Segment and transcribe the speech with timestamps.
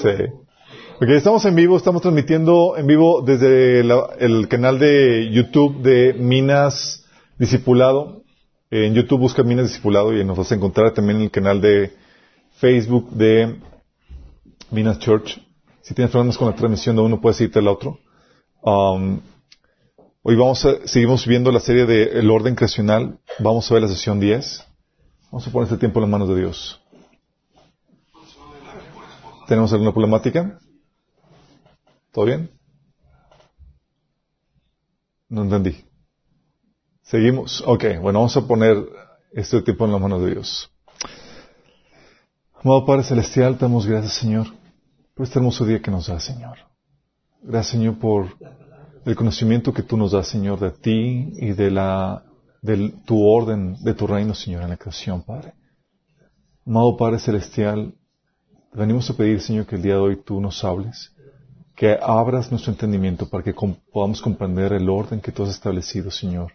[0.00, 0.10] Sí.
[1.08, 7.04] Estamos en vivo, estamos transmitiendo en vivo desde la- el canal de YouTube de Minas
[7.38, 8.22] Discipulado.
[8.70, 11.92] En YouTube busca Minas Discipulado y nos vas a encontrar también en el canal de
[12.58, 13.56] Facebook de
[14.70, 15.38] Minas Church.
[15.82, 17.98] Si tienes problemas con la transmisión de uno, puedes irte al otro.
[18.62, 19.20] Um,
[20.22, 23.18] hoy vamos seguimos viendo la serie de El Orden Creacional.
[23.38, 24.64] Vamos a ver la sesión 10.
[25.30, 26.80] Vamos a poner este tiempo en las manos de Dios.
[29.46, 30.58] ¿Tenemos alguna problemática?
[32.12, 32.50] ¿Todo bien?
[35.28, 35.84] No entendí.
[37.02, 37.62] Seguimos.
[37.64, 38.76] Ok, bueno, vamos a poner
[39.32, 40.72] este tiempo en las manos de Dios.
[42.54, 44.48] Amado Padre Celestial, damos gracias, Señor,
[45.14, 46.58] por este hermoso día que nos da, Señor.
[47.42, 48.26] Gracias, Señor, por
[49.04, 52.24] el conocimiento que tú nos das, Señor, de ti y de la,
[52.62, 55.54] de tu orden, de tu reino, Señor, en la creación, Padre.
[56.66, 57.94] Amado Padre Celestial,
[58.76, 61.12] venimos a pedir, Señor, que el día de hoy tú nos hables,
[61.74, 63.54] que abras nuestro entendimiento para que
[63.92, 66.52] podamos comprender el orden que tú has establecido, Señor.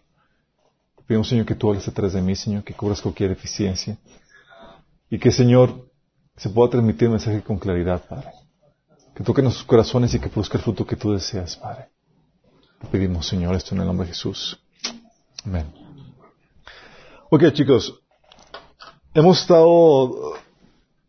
[1.06, 3.98] Pedimos, Señor, que tú hables detrás de mí, Señor, que cubras cualquier deficiencia
[5.10, 5.90] y que, Señor,
[6.36, 8.30] se pueda transmitir el mensaje con claridad, Padre.
[9.14, 11.88] Que toque nuestros corazones y que produzca el fruto que tú deseas, Padre.
[12.90, 14.58] Pedimos, Señor, esto en el nombre de Jesús.
[15.44, 15.66] Amén.
[17.30, 18.00] Ok, chicos.
[19.14, 20.34] Hemos estado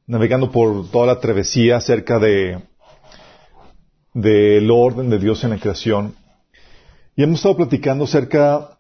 [0.07, 2.59] navegando por toda la travesía acerca de
[4.13, 6.13] del orden de Dios en la creación.
[7.15, 8.77] Y hemos estado platicando acerca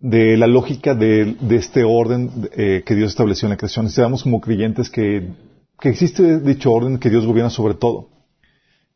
[0.00, 3.86] de la lógica de, de este orden eh, que Dios estableció en la creación.
[3.86, 5.28] Y sabemos como creyentes que,
[5.78, 8.08] que existe dicho orden que Dios gobierna sobre todo.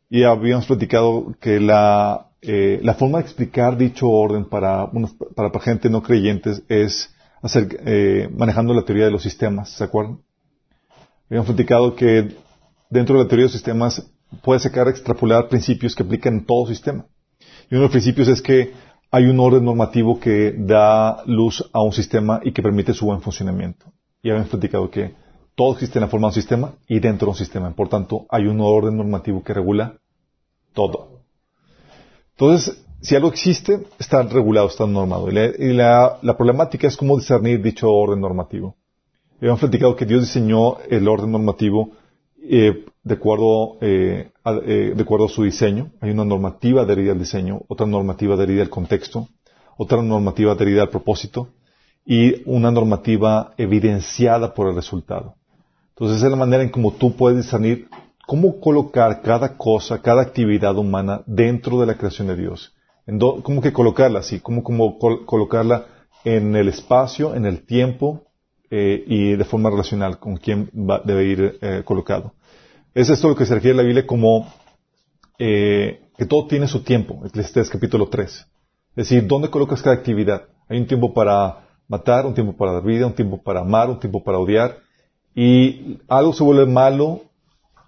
[0.09, 5.57] Y habíamos platicado que la, eh, la forma de explicar dicho orden para, unos- para
[5.59, 10.19] gente no creyentes es hacer, eh, manejando la teoría de los sistemas, ¿se acuerdan?
[11.27, 12.35] Habíamos platicado que
[12.89, 14.05] dentro de la teoría de sistemas
[14.43, 17.05] puede sacar, extrapolar principios que aplican en todo sistema.
[17.69, 18.73] Y uno de los principios es que
[19.09, 23.21] hay un orden normativo que da luz a un sistema y que permite su buen
[23.21, 23.85] funcionamiento.
[24.21, 25.13] Y habíamos platicado que
[25.55, 27.73] todo existe en la forma de un sistema y dentro de un sistema.
[27.73, 29.97] Por tanto, hay un orden normativo que regula
[30.73, 31.21] todo.
[32.31, 35.29] Entonces, si algo existe, está regulado, está normado.
[35.29, 38.75] Y la problemática es cómo discernir dicho orden normativo.
[39.37, 41.91] Habíamos platicado que Dios diseñó el orden normativo
[42.41, 45.91] eh, de, acuerdo, eh, a, eh, de acuerdo a su diseño.
[45.99, 49.27] Hay una normativa adherida al diseño, otra normativa adherida al contexto,
[49.77, 51.49] otra normativa adherida al propósito
[52.05, 55.35] y una normativa evidenciada por el resultado.
[55.89, 57.87] Entonces, es la manera en cómo tú puedes discernir
[58.27, 62.73] cómo colocar cada cosa, cada actividad humana dentro de la creación de Dios.
[63.43, 64.39] ¿Cómo que colocarla así?
[64.39, 65.85] ¿Cómo, cómo col- colocarla
[66.23, 68.24] en el espacio, en el tiempo
[68.71, 72.33] eh, y de forma relacional con quién va- debe ir eh, colocado?
[72.93, 74.47] Es esto lo que se refiere a la Biblia como
[75.39, 78.31] eh, que todo tiene su tiempo, Eclesiastés capítulo 3.
[78.31, 78.47] Es
[78.95, 80.43] decir, ¿dónde colocas cada actividad?
[80.69, 83.99] Hay un tiempo para matar, un tiempo para dar vida, un tiempo para amar, un
[83.99, 84.77] tiempo para odiar.
[85.35, 87.21] Y algo se vuelve malo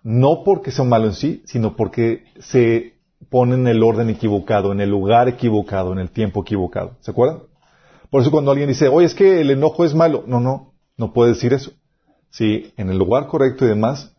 [0.03, 2.93] no porque sea malo en sí, sino porque se
[3.29, 6.97] pone en el orden equivocado, en el lugar equivocado, en el tiempo equivocado.
[6.99, 7.39] ¿Se acuerdan?
[8.09, 10.23] Por eso cuando alguien dice, oye, es que el enojo es malo.
[10.27, 10.66] No, no,
[10.97, 11.71] no puede decir eso.
[12.29, 14.13] Sí, en el lugar correcto y demás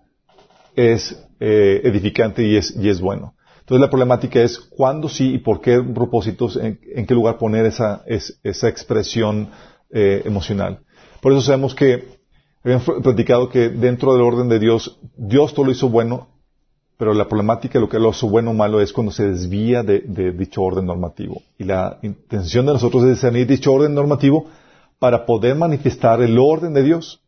[0.76, 3.34] es eh, edificante y es, y es bueno.
[3.60, 8.02] Entonces la problemática es cuándo sí y por qué propósitos, en, qué lugar poner esa,
[8.06, 9.50] es- esa expresión
[9.90, 10.80] eh, emocional.
[11.20, 12.16] Por eso sabemos que
[12.64, 16.28] habíamos platicado que dentro del orden de Dios, Dios todo lo hizo bueno,
[16.96, 20.00] pero la problemática, lo que lo hizo bueno o malo es cuando se desvía de,
[20.00, 21.42] de dicho orden normativo.
[21.58, 24.46] Y la intención de nosotros es discernir dicho orden normativo
[24.98, 27.20] para poder manifestar el orden de Dios.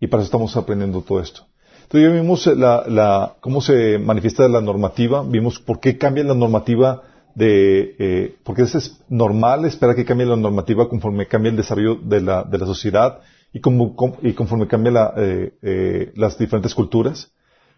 [0.00, 1.46] Y para eso estamos aprendiendo todo esto.
[1.82, 6.34] Entonces ya vimos la, la- cómo se manifiesta la normativa, vimos por qué cambia la
[6.34, 7.02] normativa
[7.34, 12.20] de, eh, porque es normal esperar que cambie la normativa conforme cambia el desarrollo de
[12.20, 13.20] la, de la sociedad
[13.52, 17.30] y, como, com- y conforme cambia la, eh, eh, las diferentes culturas.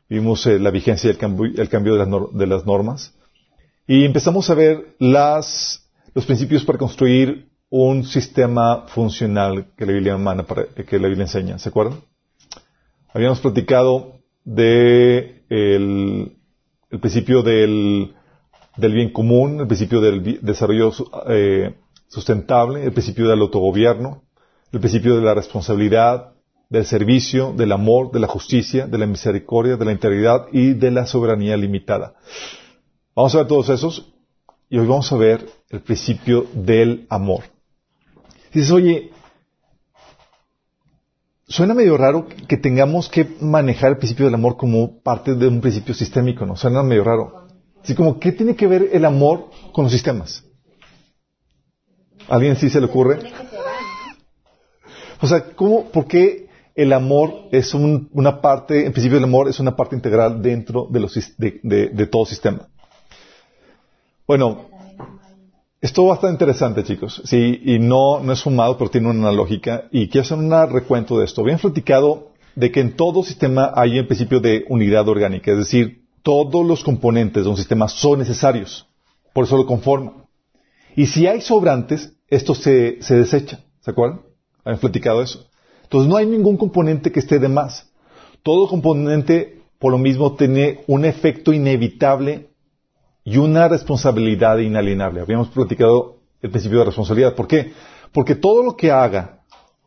[0.08, 3.14] Vimos eh, la vigencia y el cambio, el cambio de, las de las normas.
[3.86, 5.82] Y empezamos a ver las,
[6.14, 10.16] los principios para construir un sistema funcional que la Biblia
[10.86, 11.58] que la enseña.
[11.58, 11.98] ¿Se acuerdan?
[13.12, 16.36] Habíamos platicado de el,
[16.90, 18.14] el principio del,
[18.76, 20.92] bien común, el principio del desarrollo
[21.28, 21.74] eh,
[22.06, 24.22] sustentable, el principio del autogobierno,
[24.70, 26.32] el principio de la responsabilidad,
[26.70, 30.92] del servicio, del amor, de la justicia, de la misericordia, de la integridad y de
[30.92, 32.14] la soberanía limitada.
[33.16, 34.12] Vamos a ver todos esos
[34.70, 37.52] y hoy vamos a ver el principio del amor.
[38.54, 39.10] Dices, oye,
[41.48, 45.60] suena medio raro que tengamos que manejar el principio del amor como parte de un
[45.60, 46.56] principio sistémico, ¿no?
[46.56, 47.48] Suena medio raro.
[47.82, 50.44] Así como, ¿qué tiene que ver el amor con los sistemas?
[52.28, 53.18] ¿Alguien sí se le ocurre?
[55.20, 59.60] O sea, ¿cómo, ¿por qué el amor es una parte, en principio el amor es
[59.60, 62.68] una parte integral dentro de, los, de, todo sistema?
[64.26, 64.68] Bueno,
[65.84, 67.20] esto va a estar interesante, chicos.
[67.26, 69.84] Sí, y no, no es fumado, pero tiene una lógica.
[69.92, 71.42] Y quiero hacer un recuento de esto.
[71.42, 76.06] Habían platicado de que en todo sistema hay un principio de unidad orgánica, es decir,
[76.22, 78.86] todos los componentes de un sistema son necesarios,
[79.34, 80.24] por eso lo conforman.
[80.96, 84.22] Y si hay sobrantes, esto se, se desecha, ¿se acuerdan?
[84.64, 85.46] Habían platicado eso.
[85.82, 87.92] Entonces no hay ningún componente que esté de más.
[88.42, 92.53] Todo componente, por lo mismo, tiene un efecto inevitable
[93.24, 95.20] y una responsabilidad inalienable.
[95.20, 97.34] Habíamos platicado el principio de responsabilidad.
[97.34, 97.72] ¿Por qué?
[98.12, 99.42] Porque todo lo que haga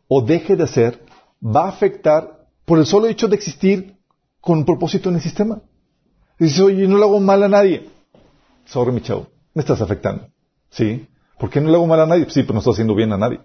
[0.08, 1.04] o deje de hacer
[1.44, 3.96] va a afectar por el solo hecho de existir
[4.42, 5.62] con un propósito en el sistema.
[6.40, 7.90] Dices, oye, no le hago mal a nadie.
[8.66, 10.28] Sorry, mi chavo, me estás afectando.
[10.70, 11.08] ¿Sí?
[11.40, 12.26] ¿Por qué no le hago mal a nadie?
[12.30, 13.40] sí, pero no estás haciendo bien a nadie.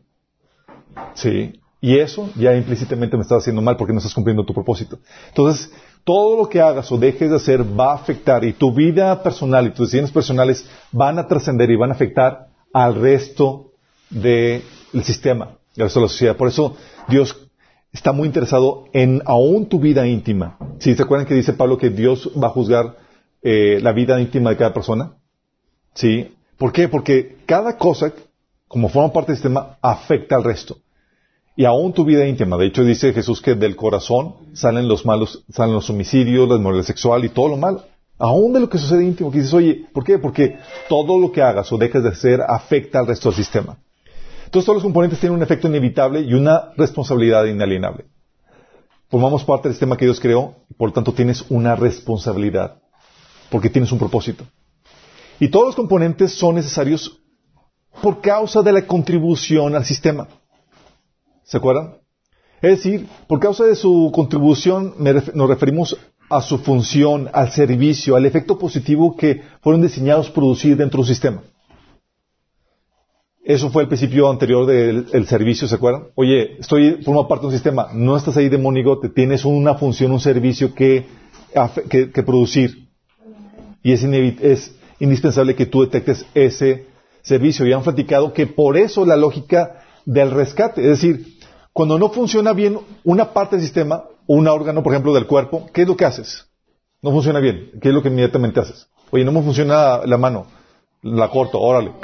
[1.15, 1.61] ¿Sí?
[1.81, 5.01] Y eso ya implícitamente me estás haciendo mal porque no estás cumpliendo tu propósito.
[5.29, 5.73] Entonces,
[6.05, 9.67] todo lo que hagas o dejes de hacer va a afectar y tu vida personal
[9.67, 13.73] y tus decisiones personales van a trascender y van a afectar al resto
[14.11, 14.63] del
[15.03, 15.45] sistema,
[15.77, 16.37] al resto de la sociedad.
[16.37, 16.77] Por eso
[17.09, 17.49] Dios
[17.93, 20.57] está muy interesado en aún tu vida íntima.
[20.79, 22.97] ¿Sí se acuerdan que dice Pablo que Dios va a juzgar
[23.43, 25.13] eh, la vida íntima de cada persona?
[25.95, 26.35] ¿Sí?
[26.57, 26.89] ¿Por qué?
[26.89, 28.13] Porque cada cosa,
[28.67, 30.79] como forma parte del sistema, afecta al resto.
[31.55, 32.57] Y aún tu vida íntima.
[32.57, 36.87] De hecho, dice Jesús que del corazón salen los malos, salen los homicidios, la inmoralidad
[36.87, 37.85] sexual y todo lo malo.
[38.19, 39.31] Aún de lo que sucede íntimo.
[39.31, 40.19] Que dices, oye, ¿por qué?
[40.19, 40.59] Porque
[40.89, 43.79] todo lo que hagas o dejes de hacer afecta al resto del sistema.
[44.45, 48.05] Entonces todos los componentes tienen un efecto inevitable y una responsabilidad inalienable.
[49.09, 52.81] Formamos parte del sistema que Dios creó y por lo tanto tienes una responsabilidad
[53.51, 54.45] porque tienes un propósito.
[55.39, 57.21] Y todos los componentes son necesarios
[58.01, 60.29] por causa de la contribución al sistema.
[61.53, 61.99] ¿Se acuerdan?
[62.63, 64.95] Es decir, por causa de su contribución
[65.35, 65.99] nos referimos
[66.31, 71.43] a su función, al servicio, al efecto positivo que fueron diseñados producir dentro del sistema.
[73.45, 76.05] Eso fue el principio anterior del servicio, ¿se acuerdan?
[76.15, 80.11] Oye, estoy, formo parte de un sistema, no estás ahí de monigote, tienes una función,
[80.11, 81.05] un servicio que,
[81.91, 82.89] que, producir.
[83.83, 86.87] Y es, es indispensable que tú detectes ese
[87.21, 87.67] servicio.
[87.67, 91.42] Y han platicado que por eso la lógica del rescate, es decir,
[91.73, 95.83] cuando no funciona bien una parte del sistema, un órgano, por ejemplo, del cuerpo, ¿qué
[95.83, 96.47] es lo que haces?
[97.01, 97.71] No funciona bien.
[97.81, 98.89] ¿Qué es lo que inmediatamente haces?
[99.11, 100.47] Oye, no me funciona la mano.
[101.03, 101.93] La corto, órale.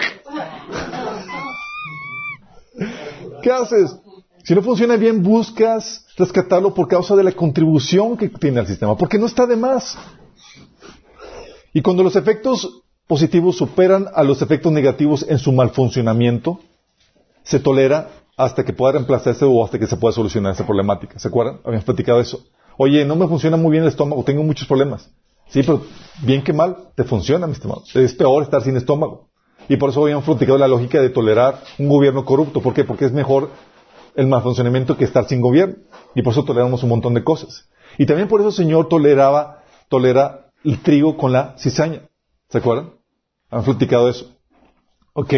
[3.42, 3.96] ¿Qué haces?
[4.42, 8.96] Si no funciona bien, buscas rescatarlo por causa de la contribución que tiene al sistema,
[8.96, 9.96] porque no está de más.
[11.72, 16.58] Y cuando los efectos positivos superan a los efectos negativos en su mal funcionamiento,
[17.44, 21.18] se tolera hasta que pueda reemplazarse o hasta que se pueda solucionar esa problemática.
[21.18, 21.58] ¿Se acuerdan?
[21.64, 22.44] Habíamos platicado eso.
[22.76, 25.10] Oye, no me funciona muy bien el estómago, tengo muchos problemas.
[25.48, 25.82] Sí, pero
[26.22, 27.82] bien que mal, te funciona, mi estómago.
[27.92, 29.28] Es peor estar sin estómago.
[29.68, 32.62] Y por eso habíamos platicado la lógica de tolerar un gobierno corrupto.
[32.62, 32.84] ¿Por qué?
[32.84, 33.50] Porque es mejor
[34.14, 35.74] el mal funcionamiento que estar sin gobierno.
[36.14, 37.68] Y por eso toleramos un montón de cosas.
[37.98, 42.02] Y también por eso el Señor toleraba, tolera el trigo con la cizaña.
[42.48, 42.92] ¿Se acuerdan?
[43.50, 44.30] Han platicado eso.
[45.12, 45.34] Ok.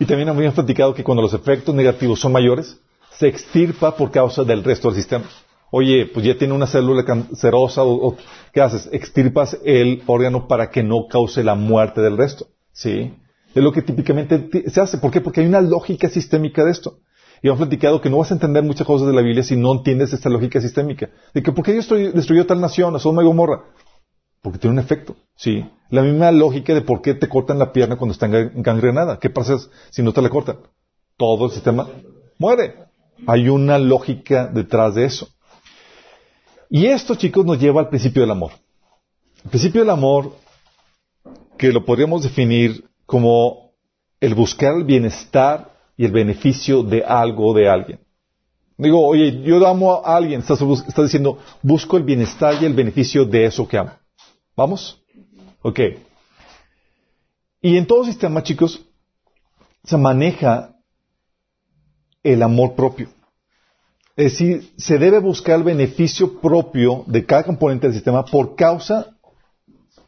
[0.00, 2.80] Y también habíamos platicado que cuando los efectos negativos son mayores,
[3.12, 5.26] se extirpa por causa del resto del sistema.
[5.70, 8.16] Oye, pues ya tiene una célula cancerosa, o,
[8.50, 8.88] ¿qué haces?
[8.92, 12.46] Extirpas el órgano para que no cause la muerte del resto.
[12.72, 13.12] ¿Sí?
[13.54, 14.96] Es lo que típicamente se hace.
[14.96, 15.20] ¿Por qué?
[15.20, 17.00] Porque hay una lógica sistémica de esto.
[17.42, 19.74] Y hemos platicado que no vas a entender muchas cosas de la Biblia si no
[19.74, 21.10] entiendes esta lógica sistémica.
[21.34, 23.64] De que, ¿por qué Dios destruyó tal nación, a Sodoma y Gomorra?
[24.42, 25.68] Porque tiene un efecto, ¿sí?
[25.90, 29.18] La misma lógica de por qué te cortan la pierna cuando está gangrenada.
[29.18, 29.58] ¿Qué pasa
[29.90, 30.58] si no te la cortan?
[31.16, 31.88] Todo el sistema
[32.38, 32.74] muere.
[33.26, 35.28] Hay una lógica detrás de eso.
[36.70, 38.52] Y esto, chicos, nos lleva al principio del amor.
[39.44, 40.36] El principio del amor,
[41.58, 43.72] que lo podríamos definir como
[44.20, 48.00] el buscar el bienestar y el beneficio de algo o de alguien.
[48.78, 50.58] Digo, oye, yo amo a alguien, estás
[50.96, 53.90] diciendo, busco el bienestar y el beneficio de eso que amo.
[54.56, 55.02] ¿Vamos?
[55.62, 55.80] Ok.
[57.62, 58.84] Y en todo sistema, chicos,
[59.84, 60.76] se maneja
[62.22, 63.08] el amor propio.
[64.16, 69.16] Es decir, se debe buscar el beneficio propio de cada componente del sistema por causa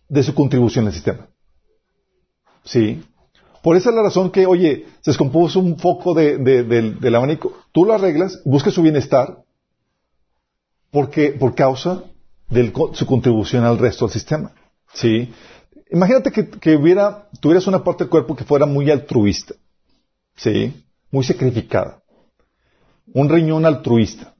[0.08, 1.28] de su contribución al sistema.
[2.64, 3.02] ¿Sí?
[3.62, 7.54] Por esa es la razón que, oye, se descompuso un foco de, del abanico.
[7.72, 9.44] Tú lo arreglas, buscas su bienestar
[10.90, 12.04] porque, por causa
[12.52, 14.52] de su contribución al resto del sistema.
[14.92, 15.32] ¿Sí?
[15.90, 19.54] Imagínate que, hubiera, tuvieras una parte del cuerpo que fuera muy altruista.
[20.36, 20.84] ¿Sí?
[21.10, 22.02] Muy sacrificada.
[23.12, 24.34] Un riñón altruista.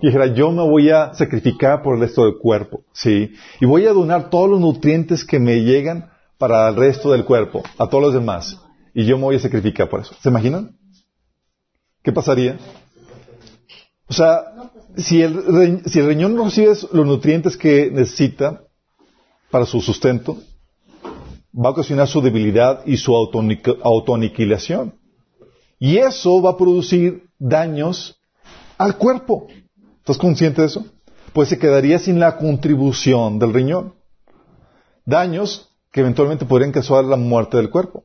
[0.00, 2.84] Y dijera, yo me voy a sacrificar por el resto del cuerpo.
[2.92, 3.32] ¿Sí?
[3.60, 7.62] Y voy a donar todos los nutrientes que me llegan para el resto del cuerpo,
[7.78, 8.58] a todos los demás.
[8.94, 10.14] Y yo me voy a sacrificar por eso.
[10.20, 10.76] ¿Se imaginan?
[12.02, 12.58] ¿Qué pasaría?
[14.06, 14.42] O sea,
[14.96, 18.62] si el, si el riñón no recibe los nutrientes que necesita
[19.50, 20.38] para su sustento,
[21.54, 24.94] va a ocasionar su debilidad y su autoaniquilación.
[25.78, 28.20] Y eso va a producir daños
[28.78, 29.48] al cuerpo.
[29.98, 30.86] ¿Estás consciente de eso?
[31.32, 33.94] Pues se quedaría sin la contribución del riñón.
[35.04, 38.04] Daños que eventualmente podrían causar la muerte del cuerpo.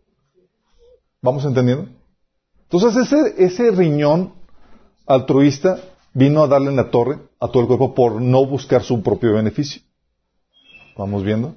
[1.21, 1.89] ¿Vamos entendiendo?
[2.63, 4.33] Entonces ese, ese riñón
[5.05, 5.79] altruista
[6.13, 9.33] vino a darle en la torre a todo el cuerpo por no buscar su propio
[9.33, 9.81] beneficio.
[10.97, 11.55] ¿Vamos viendo?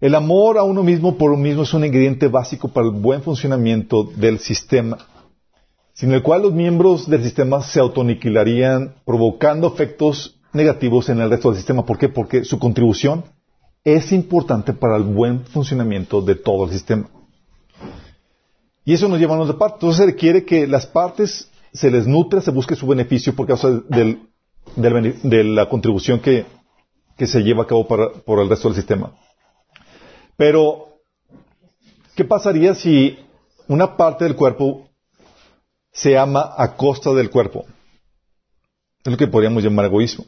[0.00, 3.22] El amor a uno mismo por uno mismo es un ingrediente básico para el buen
[3.22, 4.98] funcionamiento del sistema,
[5.92, 11.50] sin el cual los miembros del sistema se autoniquilarían, provocando efectos negativos en el resto
[11.50, 11.84] del sistema.
[11.84, 12.08] ¿Por qué?
[12.08, 13.24] Porque su contribución
[13.84, 17.08] es importante para el buen funcionamiento de todo el sistema.
[18.86, 19.76] Y eso nos lleva a otra parte.
[19.76, 23.70] Entonces se requiere que las partes se les nutra, se busque su beneficio por causa
[23.88, 24.28] del,
[24.76, 26.46] de la contribución que,
[27.16, 29.14] que, se lleva a cabo para, por el resto del sistema.
[30.36, 31.00] Pero,
[32.14, 33.18] ¿qué pasaría si
[33.68, 34.88] una parte del cuerpo
[35.92, 37.66] se ama a costa del cuerpo?
[39.04, 40.24] Es lo que podríamos llamar egoísmo.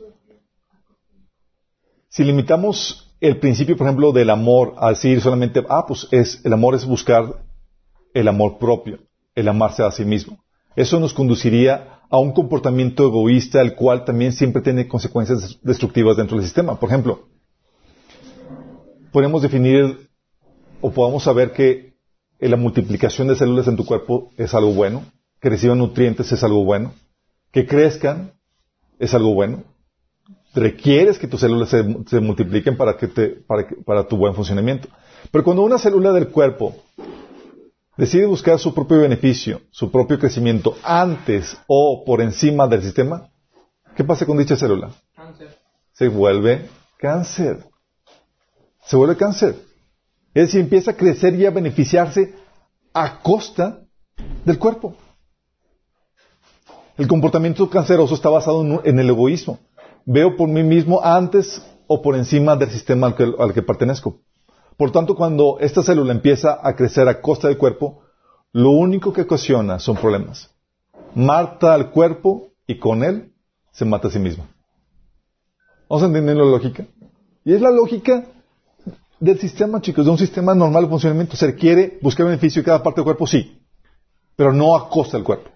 [2.08, 6.52] Si limitamos el principio, por ejemplo, del amor a decir solamente, ah, pues es, el
[6.52, 7.44] amor es buscar
[8.14, 8.98] el amor propio,
[9.34, 10.41] el amarse a sí mismo.
[10.76, 16.36] Eso nos conduciría a un comportamiento egoísta, el cual también siempre tiene consecuencias destructivas dentro
[16.36, 16.78] del sistema.
[16.78, 17.28] Por ejemplo,
[19.12, 20.10] podemos definir
[20.80, 21.94] o podemos saber que
[22.38, 25.04] la multiplicación de células en tu cuerpo es algo bueno,
[25.40, 26.92] que reciban nutrientes es algo bueno,
[27.50, 28.34] que crezcan
[28.98, 29.64] es algo bueno.
[30.54, 34.88] Requieres que tus células se, multipliquen para, que te, para, para tu buen funcionamiento.
[35.30, 36.76] Pero cuando una célula del cuerpo
[37.96, 43.30] decide buscar su propio beneficio, su propio crecimiento antes o por encima del sistema,
[43.96, 44.90] ¿qué pasa con dicha célula?
[45.14, 45.58] Cáncer.
[45.92, 46.68] Se vuelve
[46.98, 47.64] cáncer.
[48.84, 49.56] Se vuelve cáncer.
[50.34, 52.34] Es decir, empieza a crecer y a beneficiarse
[52.94, 53.80] a costa
[54.44, 54.96] del cuerpo.
[56.96, 59.58] El comportamiento canceroso está basado en el egoísmo.
[60.04, 64.20] Veo por mí mismo antes o por encima del sistema al que, al que pertenezco.
[64.82, 68.02] Por tanto, cuando esta célula empieza a crecer a costa del cuerpo,
[68.50, 70.50] lo único que ocasiona son problemas.
[71.14, 73.32] Mata al cuerpo y con él
[73.70, 74.44] se mata a sí mismo.
[75.88, 76.84] ¿Vamos a entender la lógica?
[77.44, 78.26] Y es la lógica
[79.20, 81.36] del sistema, chicos, de un sistema normal de funcionamiento.
[81.36, 83.62] Se requiere buscar beneficio de cada parte del cuerpo, sí,
[84.34, 85.48] pero no a costa del cuerpo.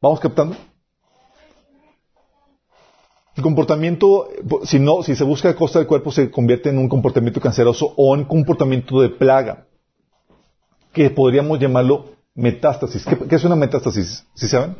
[0.00, 0.56] ¿Vamos captando?
[3.36, 4.30] El comportamiento,
[4.64, 7.92] si no, si se busca a costa del cuerpo, se convierte en un comportamiento canceroso
[7.96, 9.66] o en comportamiento de plaga,
[10.94, 13.04] que podríamos llamarlo metástasis.
[13.04, 14.24] ¿Qué, es una metástasis?
[14.34, 14.76] ¿Sí saben?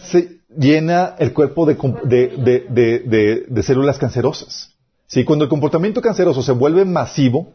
[0.00, 1.76] Se llena el cuerpo de,
[3.48, 4.74] de, células cancerosas.
[5.06, 5.24] ¿Sí?
[5.24, 7.54] Cuando el comportamiento canceroso se vuelve masivo,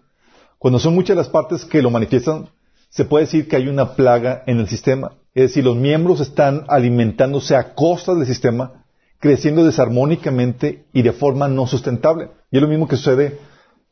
[0.58, 2.50] cuando son muchas las partes que lo manifiestan,
[2.90, 5.14] se puede decir que hay una plaga en el sistema.
[5.36, 8.81] Es decir, los miembros están alimentándose a costa del sistema
[9.22, 12.32] creciendo desarmónicamente y de forma no sustentable.
[12.52, 13.38] Y es lo mismo que sucede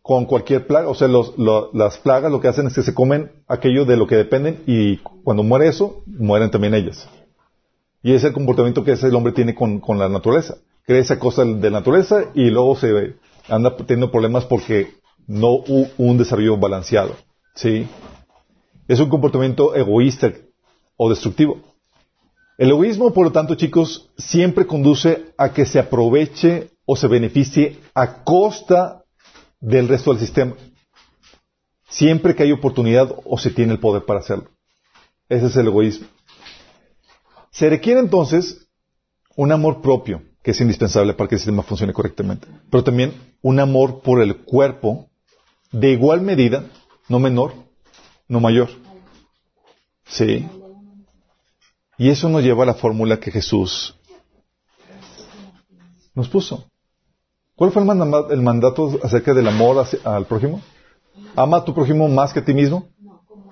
[0.02, 0.90] con cualquier plaga.
[0.90, 4.16] O sea, las plagas lo que hacen es que se comen aquello de lo que
[4.16, 7.08] dependen y cuando muere eso, mueren también ellas.
[8.02, 10.58] Y es el comportamiento que el hombre tiene con, la naturaleza.
[10.86, 13.16] Crece a costa de la naturaleza y luego se
[13.48, 14.94] anda teniendo problemas porque
[15.28, 17.16] no hubo un desarrollo balanceado.
[17.54, 17.88] ¿Sí?
[18.88, 20.32] Es un comportamiento egoísta
[20.98, 21.62] o destructivo.
[22.60, 27.80] El egoísmo, por lo tanto, chicos, siempre conduce a que se aproveche o se beneficie
[27.96, 29.06] a costa
[29.62, 30.56] del resto del sistema.
[31.88, 34.50] Siempre que hay oportunidad o se tiene el poder para hacerlo.
[35.30, 36.08] Ese es el egoísmo.
[37.50, 38.68] Se requiere entonces
[39.38, 43.62] un amor propio, que es indispensable para que el sistema funcione correctamente, pero también un
[43.62, 45.10] amor por el cuerpo
[45.72, 46.66] de igual medida,
[47.08, 47.54] no menor,
[48.28, 48.68] no mayor.
[50.04, 50.46] Sí.
[52.00, 53.94] Y eso nos lleva a la fórmula que Jesús
[56.16, 56.64] nos puso.
[57.56, 60.62] ¿Cuál fue el mandato, acerca del amor al prójimo?
[61.36, 62.88] ¿Ama a tu prójimo más que a ti mismo?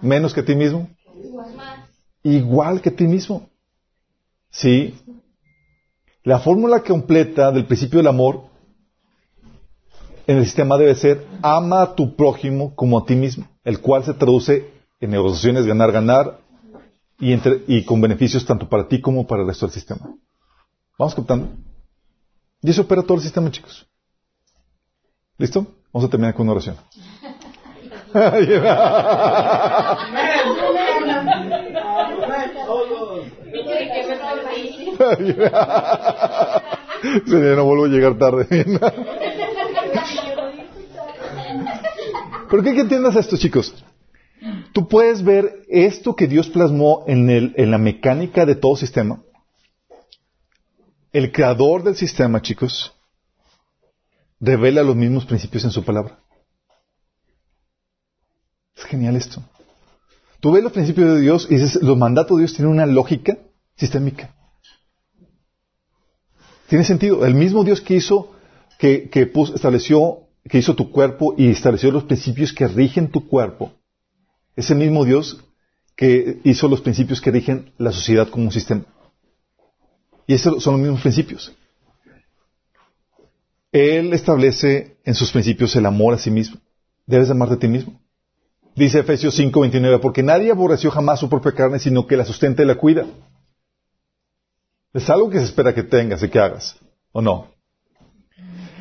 [0.01, 0.89] ¿Menos que a ti mismo?
[2.23, 3.49] Igual que a ti mismo.
[4.49, 4.95] ¿Sí?
[6.23, 8.43] La fórmula completa del principio del amor
[10.25, 14.05] en el sistema debe ser ama a tu prójimo como a ti mismo, el cual
[14.05, 16.39] se traduce en negociaciones ganar,
[17.19, 17.35] y,
[17.67, 20.13] y con beneficios tanto para ti como para el resto del sistema.
[20.97, 21.49] ¿Vamos captando?
[22.61, 23.87] Y eso opera todo el sistema, chicos.
[25.37, 25.67] ¿Listo?
[25.93, 26.75] Vamos a terminar con una oración.
[37.55, 38.47] no vuelvo a llegar tarde.
[42.49, 43.73] Pero qué que entiendas esto, chicos.
[44.73, 49.21] Tú puedes ver esto que Dios plasmó en, el, en la mecánica de todo sistema.
[51.11, 52.93] El creador del sistema, chicos,
[54.39, 56.19] revela los mismos principios en su palabra.
[58.75, 59.41] Es genial esto.
[60.39, 63.37] Tú ves los principios de Dios y dices, los mandatos de Dios tienen una lógica
[63.75, 64.35] sistémica.
[66.67, 67.25] Tiene sentido.
[67.25, 68.35] El mismo Dios que hizo,
[68.77, 73.73] que, que estableció, que hizo tu cuerpo y estableció los principios que rigen tu cuerpo,
[74.57, 75.39] es el mismo Dios
[75.95, 78.83] que hizo los principios que rigen la sociedad como un sistema.
[80.25, 81.55] Y esos son los mismos principios.
[83.71, 86.57] Él establece en sus principios el amor a sí mismo.
[87.05, 87.99] Debes amarte a ti mismo.
[88.75, 92.65] Dice Efesios 5:29, porque nadie aborreció jamás su propia carne, sino que la sustenta y
[92.65, 93.05] la cuida.
[94.93, 96.77] Es algo que se espera que tengas y que hagas,
[97.11, 97.51] ¿o no?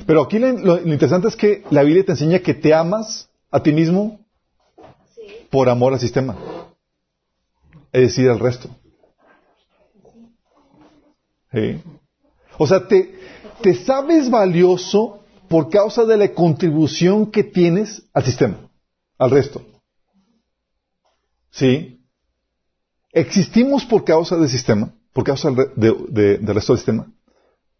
[0.06, 3.72] Pero aquí lo, interesante es que la Biblia te enseña que te amas a ti
[3.72, 4.25] mismo
[5.50, 6.36] por amor al sistema.
[7.92, 8.68] Es decir, al resto.
[12.58, 13.18] O sea, te,
[13.62, 18.70] te sabes valioso por causa de la contribución que tienes al sistema,
[19.18, 19.62] al resto.
[21.50, 22.04] ¿Sí?
[23.12, 27.10] Existimos por causa del sistema, por causa del resto del sistema,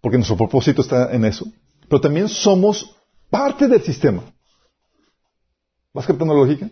[0.01, 1.47] porque nuestro propósito está en eso,
[1.89, 2.97] pero también somos
[3.29, 4.23] parte del sistema.
[5.93, 6.71] ¿Vas captando la lógica?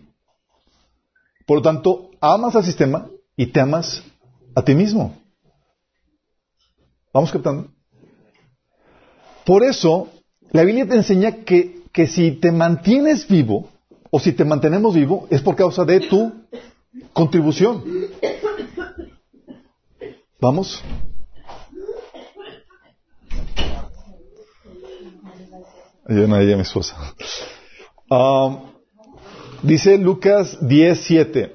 [1.45, 4.03] Por lo tanto, amas al sistema y te amas
[4.55, 5.15] a ti mismo.
[7.13, 7.69] ¿Vamos captando?
[9.45, 10.09] Por eso,
[10.51, 13.69] la Biblia te enseña que, que si te mantienes vivo,
[14.09, 16.33] o si te mantenemos vivo, es por causa de tu
[17.13, 17.83] contribución.
[20.39, 20.81] ¿Vamos?
[26.07, 26.95] Ella ella mi esposa.
[28.09, 28.74] Um,
[29.65, 31.51] dice Lucas 10.7.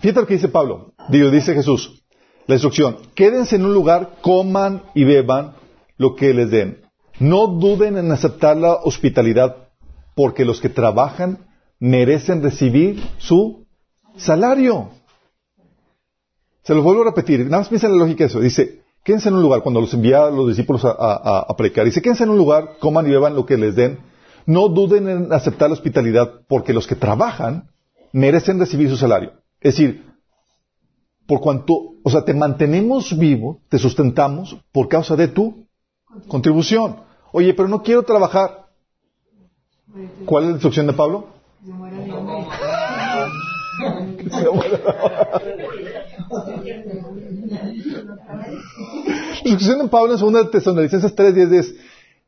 [0.00, 0.92] Fíjate lo que dice Pablo.
[1.08, 2.02] Digo, dice Jesús.
[2.46, 2.96] La instrucción.
[3.14, 5.54] Quédense en un lugar, coman y beban
[5.96, 6.80] lo que les den.
[7.20, 9.68] No duden en aceptar la hospitalidad,
[10.14, 11.46] porque los que trabajan
[11.78, 13.66] merecen recibir su
[14.16, 14.90] salario.
[16.62, 17.44] Se los vuelvo a repetir.
[17.44, 18.40] Nada más piensa en la lógica de eso.
[18.40, 22.02] Dice, quédense en un lugar, cuando los envía a los discípulos a, a, predicar, dice,
[22.02, 23.98] quédense en un lugar, coman y beban lo que les den.
[24.48, 27.68] No duden en aceptar la hospitalidad, porque los que trabajan
[28.12, 29.32] merecen recibir su salario.
[29.60, 30.06] Es decir,
[31.26, 35.66] por cuanto, o sea, te mantenemos vivo, te sustentamos por causa de tu
[36.28, 36.96] contribución.
[37.30, 38.68] Oye, pero no quiero trabajar.
[40.24, 41.26] ¿Cuál es la instrucción de Pablo?
[49.44, 51.76] La instrucción de Pablo en 2 Tesalonicenses 3.10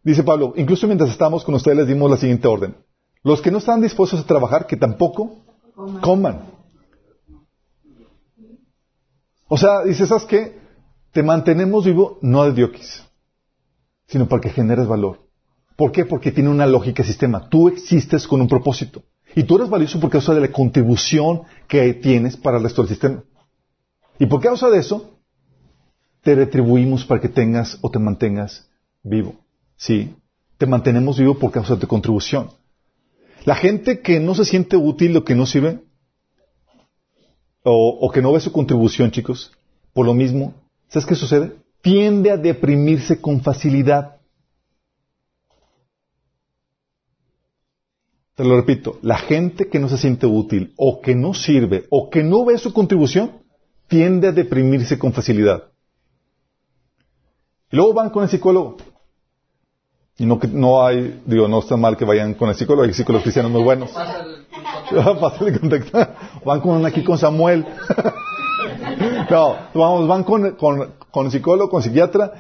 [0.03, 2.77] dice Pablo, incluso mientras estamos con ustedes les dimos la siguiente orden.
[3.23, 5.37] Los que no están dispuestos a trabajar, que tampoco
[6.01, 6.43] coman.
[9.49, 10.59] O sea, dice, ¿sabes qué?
[11.13, 13.05] Te mantenemos vivo no de dioquis,
[14.07, 15.19] sino para que generes valor.
[15.77, 16.05] ¿Por qué?
[16.05, 17.49] Porque tiene una lógica sistema.
[17.49, 19.03] Tú existes con un propósito.
[19.35, 22.91] Y tú eres valioso por causa de la contribución que tienes para el resto del
[22.91, 23.25] sistema.
[24.19, 25.19] Y por causa de eso,
[26.23, 28.69] te retribuimos para que tengas o te mantengas
[29.03, 29.40] vivo.
[29.81, 30.15] ¿Sí?
[30.59, 32.51] Te mantenemos vivo por causa de tu contribución.
[33.47, 35.81] La gente que no se siente útil o que no sirve,
[37.63, 39.53] o, o que no ve su contribución, chicos,
[39.95, 40.53] por lo mismo,
[40.89, 41.57] ¿sabes qué sucede?
[41.81, 44.19] Tiende a deprimirse con facilidad.
[48.35, 52.11] Te lo repito, la gente que no se siente útil o que no sirve o
[52.11, 53.43] que no ve su contribución
[53.89, 55.73] tiende a deprimirse con facilidad.
[57.73, 58.77] Y luego van con el psicólogo.
[60.21, 63.23] Y no, no hay, digo, no está mal que vayan con el psicólogo, hay psicólogos
[63.23, 63.91] cristianos muy buenos.
[66.45, 67.65] Van con aquí con Samuel.
[69.31, 72.35] no, vamos, van con, con, con el psicólogo, con el psiquiatra,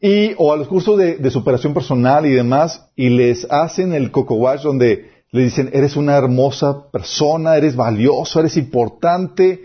[0.00, 4.10] y, o a los cursos de, de superación personal y demás, y les hacen el
[4.10, 9.62] coco wash donde le dicen, eres una hermosa persona, eres valioso, eres importante.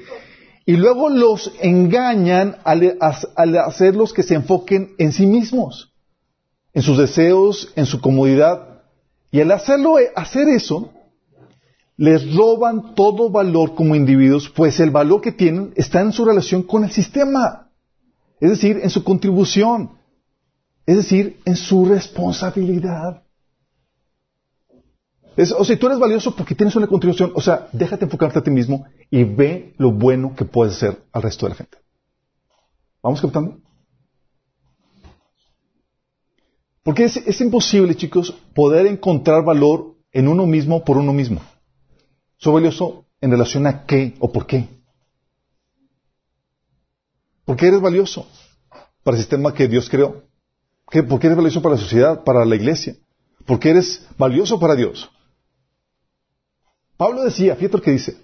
[0.63, 2.99] y luego los engañan al,
[3.35, 5.86] al hacerlos que se enfoquen en sí mismos,
[6.77, 8.83] en sus deseos, en su comodidad.
[9.31, 10.93] Y al hacerlo, hacer eso,
[11.95, 16.61] les roban todo valor como individuos, pues el valor que tienen está en su relación
[16.61, 17.71] con el sistema,
[18.39, 19.97] es decir, en su contribución,
[20.85, 23.23] es decir, en su responsabilidad.
[25.57, 28.51] o sea, tú eres valioso porque tienes una contribución, o sea, déjate enfocarte a ti
[28.51, 31.79] mismo y ve lo bueno que puedes hacer al resto de la gente.
[33.01, 33.66] ¿Vamos captando?
[36.87, 41.41] Porque es, imposible, chicos, poder encontrar valor en uno mismo por uno mismo.
[42.37, 44.69] ¿Soy valioso en relación a qué o por qué?
[47.43, 48.25] ¿Por qué eres valioso
[49.03, 50.23] para el sistema que Dios creó?
[50.85, 52.95] ¿Por qué eres valioso para la sociedad, para la iglesia?
[53.45, 55.11] ¿Por qué eres valioso para Dios?
[56.95, 58.15] Pablo decía, fíjate lo que dice,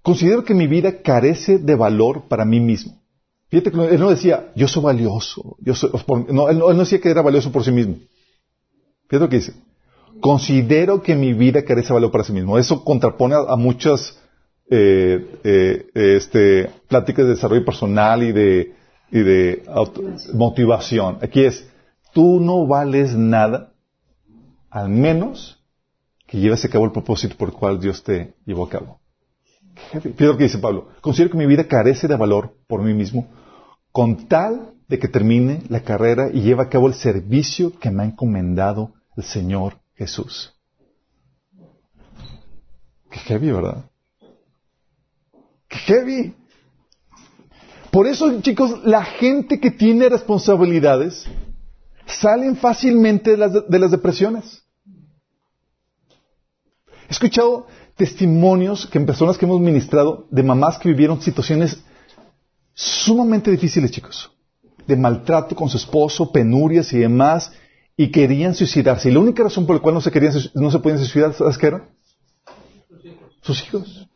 [0.00, 3.02] considero que mi vida carece de valor para mí mismo.
[3.48, 5.90] Fíjate que él no decía, yo soy valioso, yo soy,
[6.30, 7.96] no, él no, decía que era valioso por sí mismo.
[9.08, 9.54] Fíjate lo que dice,
[10.20, 12.58] considero que mi vida carece de valor para sí mismo.
[12.58, 14.18] Eso contrapone a, muchas
[14.68, 18.74] eh, eh, este, pláticas de desarrollo personal y de,
[19.12, 19.62] y de
[20.34, 21.18] motivación.
[21.22, 21.68] Aquí es,
[22.12, 23.72] tú no vales nada,
[24.70, 25.62] al menos
[26.26, 29.00] que lleves a cabo el propósito por el cual Dios te llevó a cabo.
[29.76, 30.88] Fíjate lo que dice Pablo.
[31.00, 33.28] Considero que mi vida carece de valor por mí mismo,
[33.92, 38.02] con tal de que termine la carrera y lleve a cabo el servicio que me
[38.02, 40.54] ha encomendado el Señor Jesús.
[43.10, 43.84] Qué heavy, ¿verdad?
[45.68, 46.34] Qué heavy.
[47.90, 51.26] Por eso, chicos, la gente que tiene responsabilidades
[52.06, 54.62] salen fácilmente de las, de las depresiones.
[57.08, 61.82] He escuchado testimonios que en personas que hemos ministrado de mamás que vivieron situaciones
[62.74, 64.30] sumamente difíciles, chicos,
[64.86, 67.52] de maltrato con su esposo, penurias y demás,
[67.96, 69.08] y querían suicidarse.
[69.08, 71.56] Y la única razón por la cual no se, querían, no se podían suicidar, ¿sabes
[71.56, 71.88] qué era?
[73.40, 74.08] Sus hijos.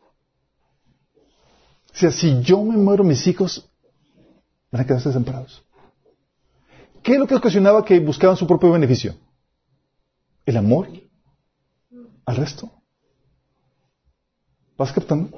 [1.91, 3.69] O sea, si yo me muero, mis hijos
[4.71, 5.63] van a quedarse desamparados.
[7.01, 9.15] ¿Qué es lo que ocasionaba que buscaban su propio beneficio?
[10.45, 10.87] El amor
[12.25, 12.71] al resto.
[14.81, 15.29] ¿Vas captando?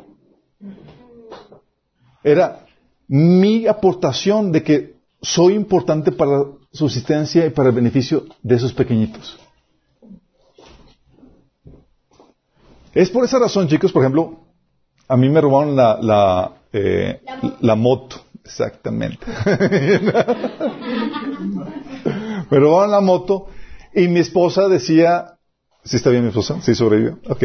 [2.23, 2.65] Era
[3.09, 4.75] mi aportación de que
[5.21, 9.37] soy importante para subsistencia y para el beneficio de esos pequeñitos.
[12.93, 14.45] Es por esa razón, chicos, por ejemplo,
[15.09, 17.19] a mí me robaron la, la, eh,
[17.59, 18.21] la moto.
[18.45, 19.25] Exactamente.
[22.49, 23.47] me robaron la moto
[23.93, 25.37] y mi esposa decía,
[25.83, 26.61] ¿sí está bien mi esposa?
[26.61, 27.19] ¿Sí sobrevivió?
[27.27, 27.43] Ok.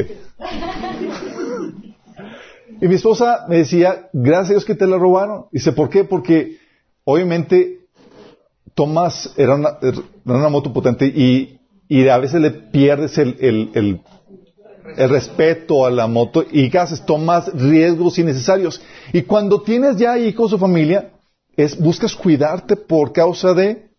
[2.80, 5.46] Y mi esposa me decía, gracias a Dios que te la robaron.
[5.50, 6.04] Dice, ¿por qué?
[6.04, 6.58] Porque
[7.04, 7.78] obviamente
[8.74, 14.00] tomas, era una, moto potente y, y, a veces le pierdes el,
[14.96, 17.04] respeto a la moto y ¿qué haces?
[17.04, 18.80] Tomas riesgos innecesarios.
[19.12, 21.10] Y cuando tienes ya hijos o familia,
[21.56, 23.90] es, buscas cuidarte por causa de,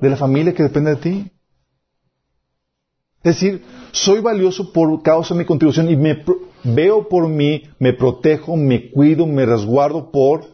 [0.00, 1.30] de la familia que depende de ti.
[3.22, 6.24] Es decir, soy valioso por causa de mi contribución y me
[6.64, 10.46] veo por mí, me protejo, me cuido, me resguardo por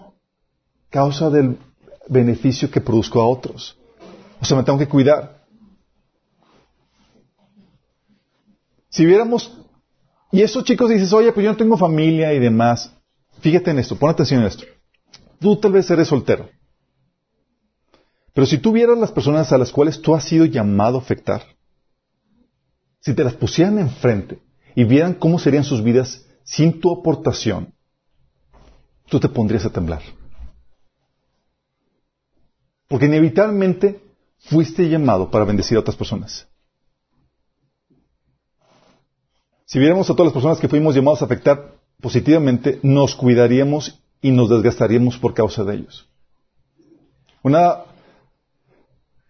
[0.90, 1.58] causa del
[2.08, 3.78] beneficio que produzco a otros.
[4.40, 5.44] O sea, me tengo que cuidar.
[8.88, 9.58] Si viéramos,
[10.32, 12.92] y eso chicos dices, oye, pues yo no tengo familia y demás.
[13.40, 14.64] Fíjate en esto, pon atención en esto.
[15.38, 16.48] Tú tal vez eres soltero.
[18.32, 21.42] Pero si tú vieras las personas a las cuales tú has sido llamado a afectar,
[23.00, 24.45] si te las pusieran enfrente
[24.76, 27.74] y vieran cómo serían sus vidas sin tu aportación,
[29.08, 30.02] tú te pondrías a temblar.
[32.86, 34.00] Porque inevitablemente
[34.38, 36.46] fuiste llamado para bendecir a otras personas.
[39.64, 44.30] Si viéramos a todas las personas que fuimos llamados a afectar positivamente, nos cuidaríamos y
[44.30, 46.06] nos desgastaríamos por causa de ellos.
[47.42, 47.78] Una,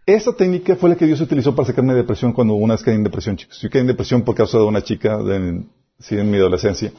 [0.07, 2.95] esa técnica fue la que Dios utilizó para sacarme de depresión cuando una vez caí
[2.95, 3.61] en depresión, chicos.
[3.61, 5.65] Yo caí en depresión por causa de una chica de,
[6.11, 6.93] en mi adolescencia.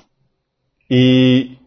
[0.90, 1.58] Y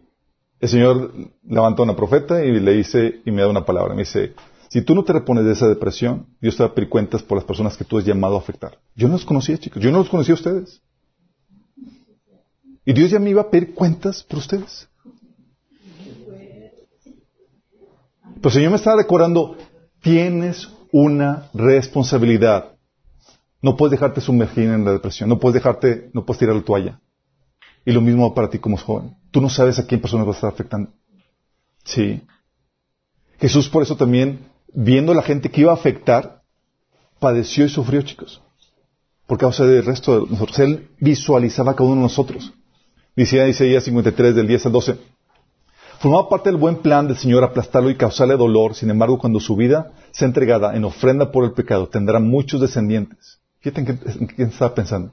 [0.60, 3.94] el Señor levantó a una profeta y le dice, y me da una palabra.
[3.94, 4.34] Me dice,
[4.68, 7.38] si tú no te repones de esa depresión, Dios te va a pedir cuentas por
[7.38, 8.78] las personas que tú has llamado a afectar.
[8.94, 9.82] Yo no los conocía, chicos.
[9.82, 10.82] Yo no los conocía a ustedes.
[12.84, 14.88] Y Dios ya me iba a pedir cuentas por ustedes.
[18.36, 19.56] Pero el Señor me estaba recordando,
[20.02, 22.72] tienes una responsabilidad.
[23.62, 25.28] No puedes dejarte sumergir en la depresión.
[25.28, 27.00] No puedes dejarte, no puedes tirar la toalla.
[27.84, 29.16] Y lo mismo para ti como joven.
[29.30, 30.90] tú no sabes a quién personas va a estar afectando.
[31.84, 32.22] Sí.
[33.38, 36.42] Jesús por eso también, viendo a la gente que iba a afectar,
[37.18, 38.42] padeció y sufrió, chicos.
[39.26, 40.58] Por causa del resto de nosotros.
[40.58, 42.52] Él visualizaba a cada uno de nosotros.
[43.14, 44.98] Dice Isaías 53 del 10 al 12.
[46.00, 48.74] Formaba parte del buen plan del Señor aplastarlo y causarle dolor.
[48.74, 53.40] Sin embargo, cuando su vida sea entregada en ofrenda por el pecado, tendrá muchos descendientes.
[53.62, 55.12] En quién estaba pensando.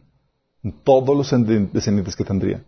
[0.64, 1.30] En todos los
[1.74, 2.64] descendientes que tendría.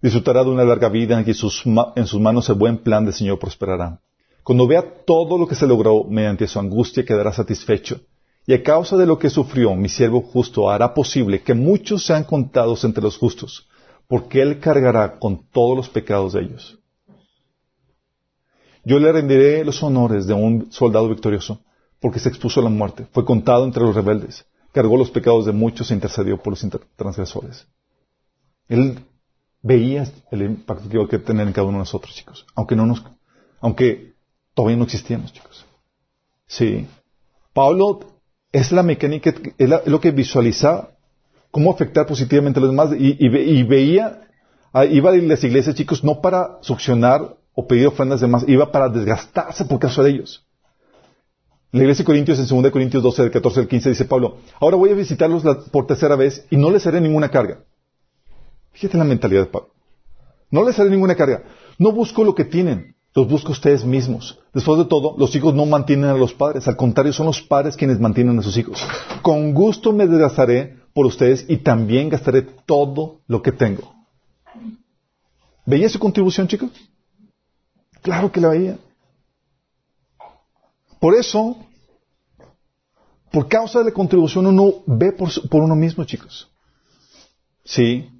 [0.00, 4.00] Disfrutará de una larga vida y en sus manos el buen plan del Señor prosperará.
[4.42, 8.00] Cuando vea todo lo que se logró mediante su angustia, quedará satisfecho.
[8.46, 12.24] Y a causa de lo que sufrió, mi siervo justo hará posible que muchos sean
[12.24, 13.68] contados entre los justos,
[14.06, 16.78] porque él cargará con todos los pecados de ellos.
[18.88, 21.60] Yo le rendiré los honores de un soldado victorioso,
[22.00, 25.52] porque se expuso a la muerte, fue contado entre los rebeldes, cargó los pecados de
[25.52, 27.66] muchos e intercedió por los transgresores.
[28.66, 28.98] Él
[29.60, 32.86] veía el impacto que iba a tener en cada uno de nosotros, chicos, aunque no
[32.86, 33.04] nos,
[33.60, 34.14] aunque
[34.54, 35.66] todavía no existíamos, chicos.
[36.46, 36.86] Sí.
[37.52, 38.00] Pablo
[38.52, 40.92] es la mecánica, es, lo que visualizaba
[41.50, 44.22] cómo afectar positivamente a los demás y, veía,
[44.72, 48.70] ah, iba a las iglesias, chicos, no para succionar o pedir ofrendas de más, iba
[48.70, 50.46] para desgastarse por causa de ellos.
[51.72, 54.76] la iglesia de Corintios, en 2 Corintios 12, del 14 al 15, dice Pablo, ahora
[54.76, 55.42] voy a visitarlos
[55.72, 57.64] por tercera vez y no les haré ninguna carga.
[58.70, 59.70] Fíjate la mentalidad de Pablo.
[60.52, 61.42] No les haré ninguna carga.
[61.78, 64.38] No busco lo que tienen, los busco ustedes mismos.
[64.54, 67.76] Después de todo, los hijos no mantienen a los padres, al contrario, son los padres
[67.76, 68.80] quienes mantienen a sus hijos.
[69.22, 73.92] Con gusto me desgastaré por ustedes y también gastaré todo lo que tengo.
[75.66, 76.70] ¿Veía su contribución, chicos?
[78.02, 78.78] Claro que la veía.
[81.00, 81.56] Por eso,
[83.30, 86.50] por causa de la contribución, uno ve por, uno mismo, chicos.
[87.64, 88.10] Sí.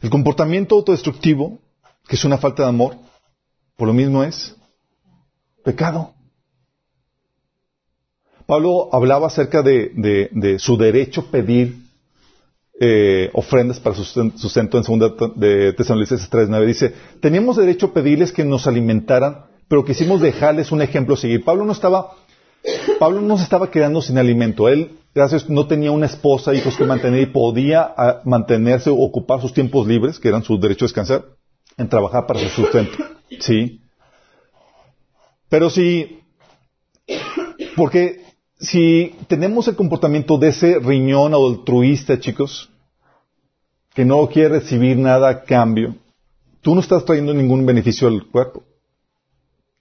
[0.00, 1.58] El comportamiento autodestructivo,
[2.06, 2.96] que es una falta de amor,
[3.76, 4.56] por lo mismo es
[5.64, 6.14] pecado.
[8.46, 11.89] Pablo hablaba acerca de, su derecho a pedir
[12.82, 16.64] eh, ofrendas para sustento en segunda de Tesalonicenses 3.9.
[16.64, 21.44] Dice, teníamos derecho a pedirles que nos alimentaran, pero quisimos dejarles un ejemplo a seguir.
[21.44, 22.12] Pablo no estaba,
[22.98, 24.66] Pablo no se estaba quedando sin alimento.
[24.66, 29.42] Él, gracias, no tenía una esposa, hijos que mantener y podía ah, mantenerse o ocupar
[29.42, 31.26] sus tiempos libres, que eran su derecho a descansar,
[31.76, 32.96] en trabajar para su sustento.
[33.40, 33.82] Sí.
[35.50, 36.20] Pero si,
[37.76, 38.24] porque
[38.60, 42.70] si tenemos el comportamiento de ese riñón altruista, chicos,
[43.94, 45.96] que no quiere recibir nada a cambio,
[46.60, 48.62] tú no estás trayendo ningún beneficio al cuerpo.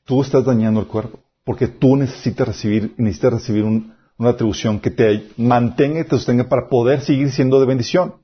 [0.05, 5.29] Tú estás dañando el cuerpo, porque tú necesitas recibir, necesitas recibir una atribución que te
[5.37, 8.15] mantenga y te sostenga para poder seguir siendo de bendición.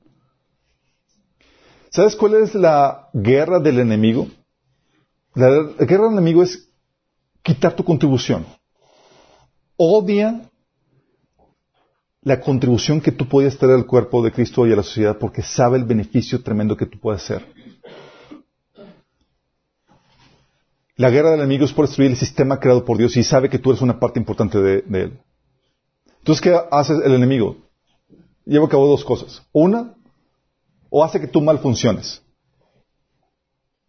[1.90, 4.28] ¿Sabes cuál es la guerra del enemigo?
[5.34, 6.68] La, guerra del enemigo es
[7.42, 8.44] quitar tu contribución.
[9.76, 10.50] Odia
[12.22, 15.42] la contribución que tú puedes traer al cuerpo de Cristo y a la sociedad porque
[15.42, 17.46] sabe el beneficio tremendo que tú puedes hacer.
[20.96, 23.58] La guerra del enemigo es por destruir el sistema creado por Dios y sabe que
[23.58, 25.20] tú eres una parte importante de, de él.
[26.18, 27.58] Entonces, ¿qué hace el enemigo?
[28.44, 29.46] Lleva a cabo dos cosas.
[29.52, 29.94] Una,
[30.90, 32.22] o hace que tú mal funciones.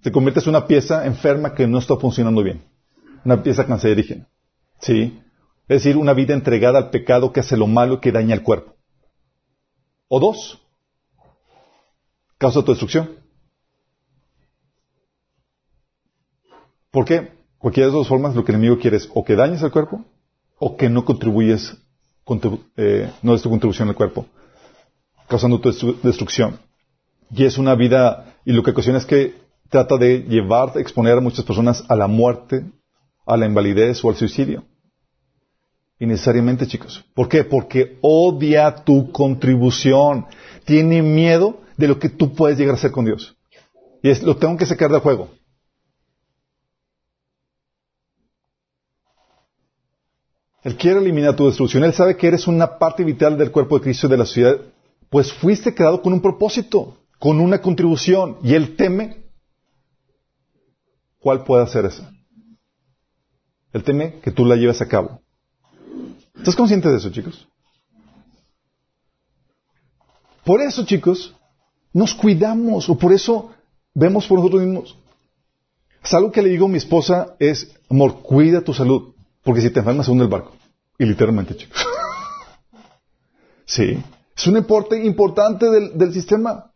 [0.01, 2.61] Te conviertes en una pieza enferma que no está funcionando bien.
[3.25, 4.27] Una pieza cancerígena.
[4.79, 5.19] ¿Sí?
[5.67, 8.75] Es decir, una vida entregada al pecado que hace lo malo que daña el cuerpo.
[10.07, 10.61] O dos,
[12.37, 13.09] causa tu destrucción.
[16.89, 17.33] ¿Por qué?
[17.57, 19.71] Cualquiera de las dos formas, lo que el enemigo quiere es o que dañes al
[19.71, 20.05] cuerpo
[20.57, 21.75] o que no contribuyes,
[22.77, 24.25] eh, no des tu contribución al cuerpo,
[25.27, 26.59] causando tu destrucción.
[27.29, 29.35] Y es una vida, y lo que ocasiona es que
[29.69, 32.65] trata de llevar, exponer a muchas personas a la muerte,
[33.25, 34.63] a la invalidez o al suicidio.
[35.99, 37.03] Innecesariamente, chicos.
[37.13, 37.43] ¿Por qué?
[37.43, 40.25] Porque odia tu contribución.
[40.65, 43.35] Tiene miedo de lo que tú puedes llegar a hacer con Dios.
[44.03, 45.29] Y lo tengo que sacar del juego.
[50.63, 51.83] Él quiere eliminar tu destrucción.
[51.83, 54.57] Él sabe que eres una parte vital del cuerpo de Cristo y de la sociedad.
[55.09, 58.37] Pues fuiste creado con un propósito, con una contribución.
[58.43, 59.27] Y Él teme
[61.27, 62.09] ¿Cuál puede ser esa?
[63.73, 65.21] Él teme que tú la lleves a cabo.
[66.37, 67.47] ¿Estás consciente de eso, chicos?
[70.43, 71.35] Por eso, chicos,
[71.93, 73.51] nos cuidamos, o por eso
[73.93, 74.97] vemos por nosotros mismos.
[76.03, 79.79] Es que le digo a mi esposa es, amor, cuida tu salud, porque si te
[79.79, 80.53] enfermas se hunde el barco.
[80.97, 81.85] Y literalmente, chicos.
[83.65, 84.01] sí.
[84.35, 86.71] Es un importe importante del sistema.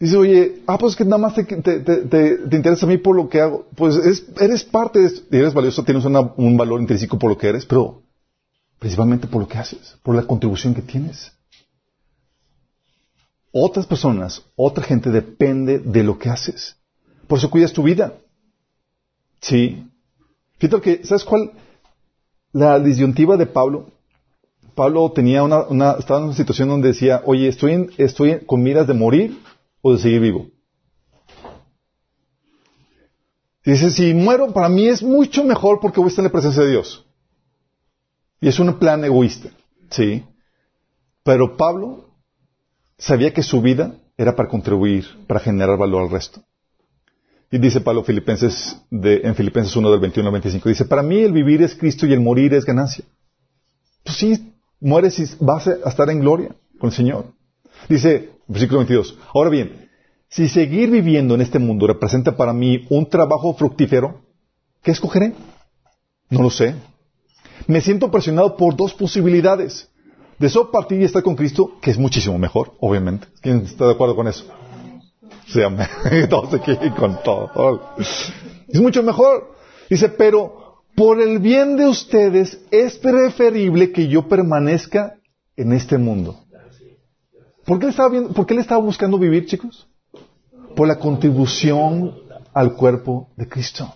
[0.00, 2.96] Dice, oye, ah, pues es que nada más te, te, te, te interesa a mí
[2.96, 3.66] por lo que hago.
[3.76, 7.36] Pues es, eres parte de esto, eres valioso, tienes una, un valor intrínseco por lo
[7.36, 8.02] que eres, pero
[8.78, 11.32] principalmente por lo que haces, por la contribución que tienes.
[13.52, 16.76] Otras personas, otra gente depende de lo que haces.
[17.26, 18.14] Por eso cuidas tu vida.
[19.42, 19.86] Sí.
[20.56, 21.52] Fíjate que, ¿sabes cuál?
[22.52, 23.90] La disyuntiva de Pablo.
[24.74, 28.62] Pablo tenía una, una, estaba en una situación donde decía, oye, estoy, en, estoy con
[28.62, 29.38] miras de morir
[29.82, 30.48] o de seguir vivo.
[33.64, 36.62] dice, si muero, para mí es mucho mejor porque voy a estar en la presencia
[36.62, 37.06] de Dios.
[38.40, 39.50] Y es un plan egoísta,
[39.90, 40.24] ¿sí?
[41.22, 42.10] Pero Pablo
[42.98, 46.42] sabía que su vida era para contribuir, para generar valor al resto.
[47.50, 51.32] Y dice Pablo Filipenses en Filipenses 1 del 21 al 25, dice, para mí el
[51.32, 53.04] vivir es Cristo y el morir es ganancia.
[54.04, 57.26] Pues sí, mueres y vas a estar en gloria con el Señor.
[57.88, 59.88] Dice, versículo 22, ahora bien,
[60.28, 64.20] si seguir viviendo en este mundo representa para mí un trabajo fructífero,
[64.82, 65.34] ¿qué escogeré?
[66.28, 66.74] No lo sé.
[67.66, 69.88] Me siento presionado por dos posibilidades.
[70.38, 73.26] De eso partir y estar con Cristo, que es muchísimo mejor, obviamente.
[73.42, 74.46] ¿Quién está de acuerdo con eso?
[75.46, 75.66] Se
[76.28, 77.96] todos aquí con todo.
[78.68, 79.54] Es mucho mejor.
[79.90, 85.16] Dice, pero por el bien de ustedes es preferible que yo permanezca
[85.56, 86.40] en este mundo.
[87.70, 89.86] ¿Por qué, estaba viendo, ¿Por qué le estaba buscando vivir, chicos?
[90.74, 92.18] Por la contribución
[92.52, 93.94] al cuerpo de Cristo.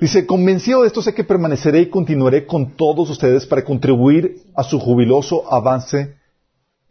[0.00, 4.62] Dice, convencido de esto sé que permaneceré y continuaré con todos ustedes para contribuir a
[4.62, 6.14] su jubiloso avance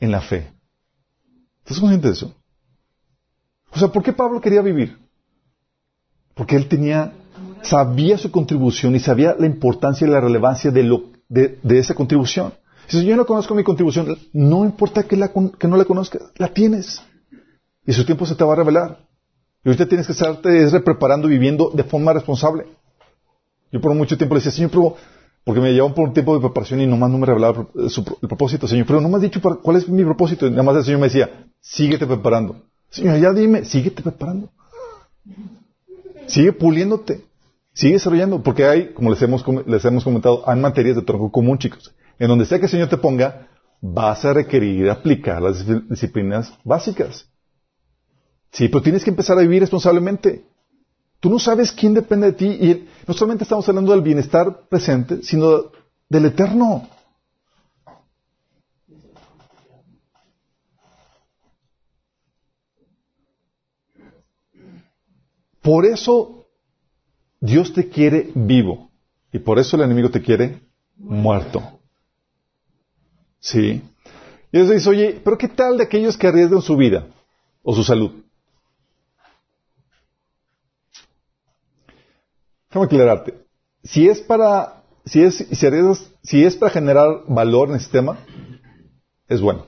[0.02, 0.52] en la fe.
[1.60, 2.36] ¿Estás consciente de eso?
[3.72, 4.98] O sea, ¿por qué Pablo quería vivir?
[6.34, 7.14] Porque él tenía,
[7.62, 12.52] sabía su contribución y sabía la importancia y la relevancia de, esa contribución.
[12.88, 16.48] Si yo no conozco mi contribución, no importa que, la, que no la conozcas, la
[16.48, 17.02] tienes.
[17.86, 19.00] Y su tiempo se te va a revelar.
[19.64, 22.66] Y ahorita tienes que estarte preparando y viviendo de forma responsable.
[23.72, 24.96] Yo por mucho tiempo le decía, Señor, pero,
[25.44, 28.68] porque me llevaban por un tiempo de preparación y nomás no me revelaba el, propósito,
[28.68, 30.48] Señor, pero no me has dicho cuál es mi propósito.
[30.48, 32.64] Y nada más el Señor me decía, síguete preparando.
[32.90, 34.50] Señor, ya dime, síguete preparando.
[36.28, 37.26] Sigue puliéndote.
[37.74, 38.42] Sigue desarrollando.
[38.42, 41.94] Porque hay, como les hemos, les hemos comentado, hay materias de tronco común, chicos.
[42.20, 43.48] En donde sea que el Señor te ponga,
[43.82, 47.30] vas a requerir aplicar las disciplinas básicas.
[48.52, 50.46] Sí, pero tienes que empezar a vivir responsablemente.
[51.20, 55.24] Tú no sabes quién depende de ti y no solamente estamos hablando del bienestar presente,
[55.24, 55.72] sino
[56.10, 56.88] del eterno.
[65.62, 66.48] Por eso
[67.42, 68.90] Dios te quiere vivo
[69.34, 70.62] y por eso el enemigo te quiere
[70.96, 71.77] muerto.
[73.48, 73.82] ¿Sí?
[74.52, 77.08] Y Dios dice, oye, pero ¿qué tal de aquellos que arriesgan su vida
[77.64, 78.12] o su salud?
[82.70, 83.36] Déjame aclararte.
[83.86, 85.48] Si es para, si es,
[86.24, 88.18] si, es para generar valor en el sistema,
[89.30, 89.68] es bueno.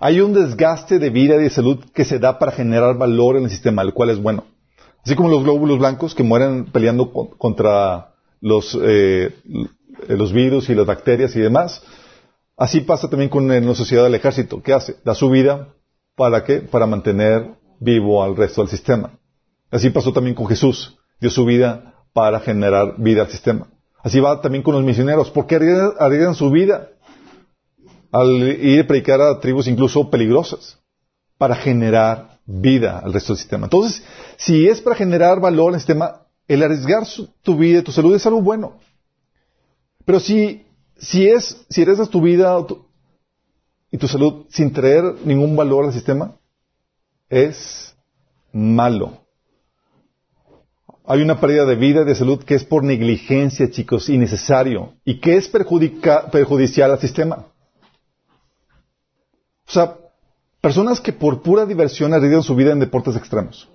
[0.00, 3.44] Hay un desgaste de vida y de salud que se da para generar valor en
[3.44, 4.46] el sistema, el cual es bueno.
[5.04, 9.36] Así como los glóbulos blancos que mueren peleando contra los, eh,
[10.08, 11.82] los virus y las bacterias y demás.
[12.62, 14.62] Así pasa también con la sociedad del ejército.
[14.62, 14.94] ¿Qué hace?
[15.04, 15.74] Da su vida
[16.14, 16.60] para qué?
[16.60, 19.18] Para mantener vivo al resto del sistema.
[19.68, 23.66] Así pasó también con Jesús dio su vida para generar vida al sistema.
[23.98, 25.28] Así va también con los misioneros.
[25.28, 26.90] porque arriesgan, su vida
[28.12, 30.78] al ir a predicar a tribus incluso peligrosas?
[31.38, 33.66] Para generar vida al resto del sistema.
[33.66, 34.04] Entonces,
[34.36, 37.02] si es para generar valor al sistema, el arriesgar
[37.42, 38.78] tu vida y tu salud es algo bueno.
[40.04, 40.61] Pero si,
[41.02, 42.56] si es, si arriesgas tu vida
[43.90, 46.36] y tu salud sin traer ningún valor al sistema,
[47.28, 47.94] es
[48.52, 49.18] malo.
[51.04, 55.18] Hay una pérdida de vida y de salud que es por negligencia, chicos, innecesario y
[55.18, 57.46] que es perjudicial al sistema.
[59.66, 59.96] O sea,
[60.60, 63.68] personas que por pura diversión arriesgan su vida en deportes extremos.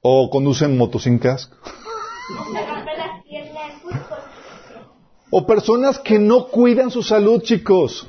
[0.00, 1.54] O conducen motos sin casco.
[5.30, 8.08] O personas que no cuidan su salud, chicos.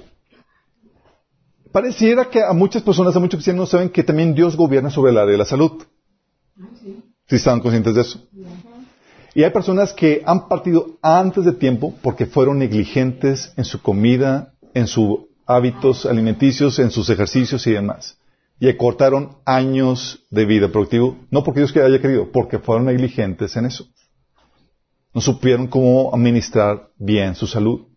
[1.72, 5.18] Pareciera que a muchas personas, a muchos cristianos saben que también Dios gobierna sobre el
[5.18, 5.84] área de la salud.
[7.28, 8.20] ¿Sí están conscientes de eso?
[9.34, 14.54] Y hay personas que han partido antes de tiempo porque fueron negligentes en su comida,
[14.74, 18.18] en sus hábitos alimenticios, en sus ejercicios y demás.
[18.60, 23.66] Y acortaron años de vida productiva, no porque Dios haya querido, porque fueron negligentes en
[23.66, 23.88] eso.
[25.14, 27.88] No supieron cómo administrar bien su salud.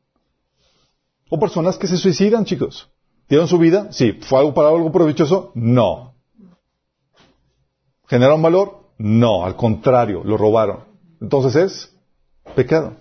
[1.31, 2.89] O personas que se suicidan, chicos.
[3.29, 3.93] ¿Dieron su vida?
[3.93, 4.13] Sí.
[4.23, 5.53] ¿Fue algo para algo provechoso?
[5.55, 6.15] No.
[8.07, 8.91] ¿Generaron valor?
[8.99, 10.85] No, al contrario, lo robaron.
[11.21, 11.97] Entonces es
[12.55, 12.97] pecado.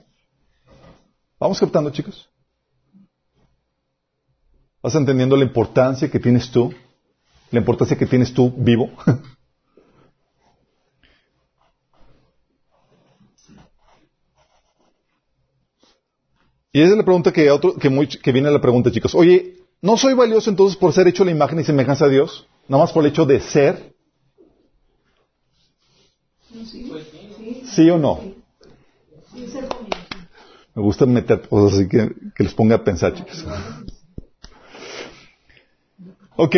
[1.39, 2.29] ¿Vamos captando, chicos?
[4.81, 6.73] ¿Vas entendiendo la importancia que tienes tú?
[7.51, 8.89] La importancia que tienes tú vivo.
[16.75, 19.13] y esa es la pregunta que, viene a la pregunta, chicos.
[19.13, 22.47] Oye, ¿no soy valioso entonces por ser hecho la imagen y semejanza a Dios?
[22.67, 23.93] Nada más por el hecho de ser.
[27.65, 28.21] ¿Sí o no?
[30.73, 32.09] Me gusta meter cosas así que,
[32.39, 33.45] les ponga a pensar, chicos.
[36.37, 36.55] Ok.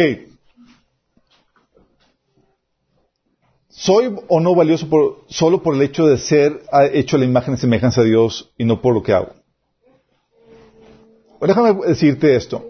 [3.68, 6.64] ¿Soy o no valioso solo por el hecho de ser
[6.94, 9.45] hecho la imagen y semejanza a Dios y no por lo que hago?
[11.42, 12.66] Déjame decirte esto.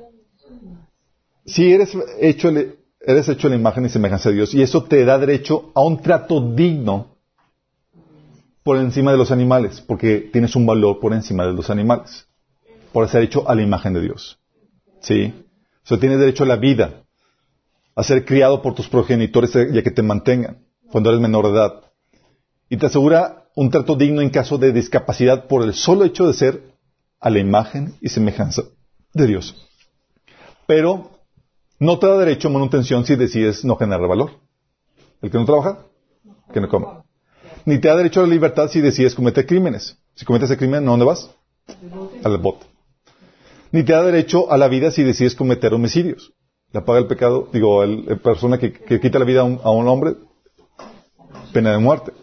[1.45, 2.51] Si eres hecho,
[2.99, 6.01] eres hecho la imagen y semejanza de Dios y eso te da derecho a un
[6.01, 7.16] trato digno
[8.63, 12.28] por encima de los animales, porque tienes un valor por encima de los animales,
[12.91, 14.39] por ser hecho a la imagen de Dios.
[15.01, 15.34] ¿Sí?
[15.99, 17.03] Tienes derecho a la vida,
[17.95, 21.51] a ser criado por tus progenitores y a que te mantengan cuando eres menor de
[21.51, 21.82] edad.
[22.68, 26.34] Y te asegura un trato digno en caso de discapacidad por el solo hecho de
[26.34, 26.75] ser
[27.26, 28.64] a la imagen y semejanza
[29.14, 29.68] de Dios.
[30.68, 31.12] Pero
[31.80, 34.32] no te da derecho a manutención si decides no generar valor.
[35.22, 35.80] El que no trabaja,
[36.54, 36.88] que no come.
[37.66, 39.98] Ni te da derecho a la libertad si decides cometer crímenes.
[40.14, 41.30] Si cometes ese crimen, ¿a dónde vas?
[42.24, 42.68] Al bote
[43.76, 46.32] ni te da derecho a la vida si decides cometer homicidios.
[46.72, 50.16] La paga el pecado, digo, la persona que, quita la vida a un, hombre,
[51.52, 52.14] pena de muerte.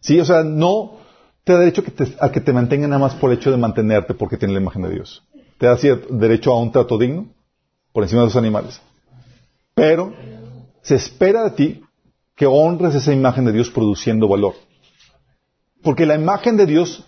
[0.00, 1.00] Sí, o sea, no
[1.44, 1.84] te da derecho
[2.20, 4.82] a que te mantenga nada más por el hecho de mantenerte porque tiene la imagen
[4.82, 5.22] de Dios.
[5.58, 5.76] Te da
[6.10, 7.28] derecho a un trato digno
[7.92, 8.80] por encima de los animales.
[9.74, 10.14] Pero
[10.82, 11.84] se espera de ti
[12.34, 14.54] que honres esa imagen de Dios produciendo valor.
[15.82, 17.04] Porque la imagen de Dios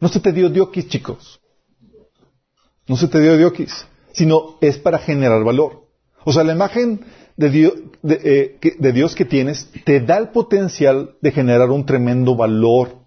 [0.00, 1.40] no se te dio diokis, chicos.
[2.88, 5.86] No se te dio diokis, sino es para generar valor.
[6.24, 7.04] O sea, la imagen
[7.36, 12.34] de Dios, eh, de, Dios que tienes te da el potencial de generar un tremendo
[12.34, 13.01] valor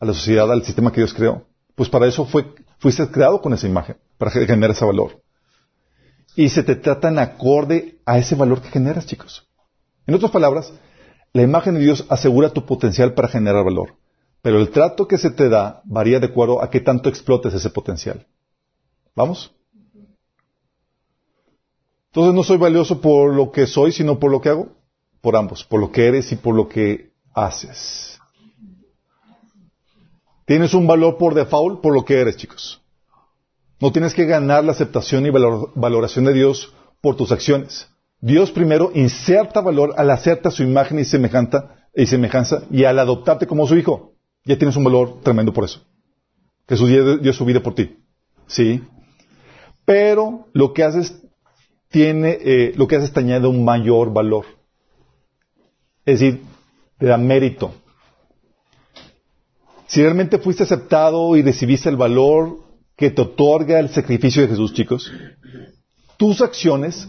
[0.00, 1.46] a la sociedad, al sistema que Dios creó.
[1.74, 2.46] Pues para eso fue,
[2.78, 5.22] fuiste creado con esa imagen, para generar ese valor.
[6.34, 9.46] Y se te trata en acorde a ese valor que generas, chicos.
[10.06, 10.72] En otras palabras,
[11.32, 13.94] la imagen de Dios asegura tu potencial para generar valor,
[14.42, 17.70] pero el trato que se te da varía de acuerdo a qué tanto explotes ese
[17.70, 18.26] potencial.
[19.14, 19.54] ¿Vamos?
[22.06, 24.68] Entonces no soy valioso por lo que soy, sino por lo que hago.
[25.20, 28.19] Por ambos, por lo que eres y por lo que haces.
[30.50, 32.82] Tienes un valor por default por lo que eres, chicos.
[33.78, 37.86] No tienes que ganar la aceptación y valoración de Dios por tus acciones.
[38.20, 43.46] Dios primero inserta valor al hacerte su imagen y semejanza, y semejanza y al adoptarte
[43.46, 44.14] como su hijo.
[44.44, 45.82] Ya tienes un valor tremendo por eso.
[46.68, 46.88] Jesús
[47.22, 47.96] dio su vida por ti.
[48.48, 48.82] ¿Sí?
[49.84, 51.22] pero lo que haces
[51.90, 54.46] tiene, eh, lo que haces te añade un mayor valor.
[56.04, 56.42] Es decir,
[56.98, 57.72] te da mérito.
[59.90, 62.60] Si realmente fuiste aceptado y recibiste el valor
[62.96, 65.10] que te otorga el sacrificio de Jesús, chicos,
[66.16, 67.08] tus acciones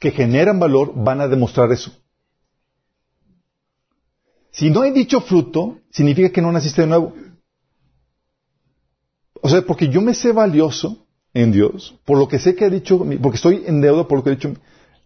[0.00, 1.92] que generan valor van a demostrar eso.
[4.50, 7.14] Si no hay dicho fruto, significa que no naciste de nuevo.
[9.40, 12.68] O sea, porque yo me sé valioso, en Dios, por lo que sé que ha
[12.68, 14.52] dicho, porque estoy en deuda por lo que ha dicho,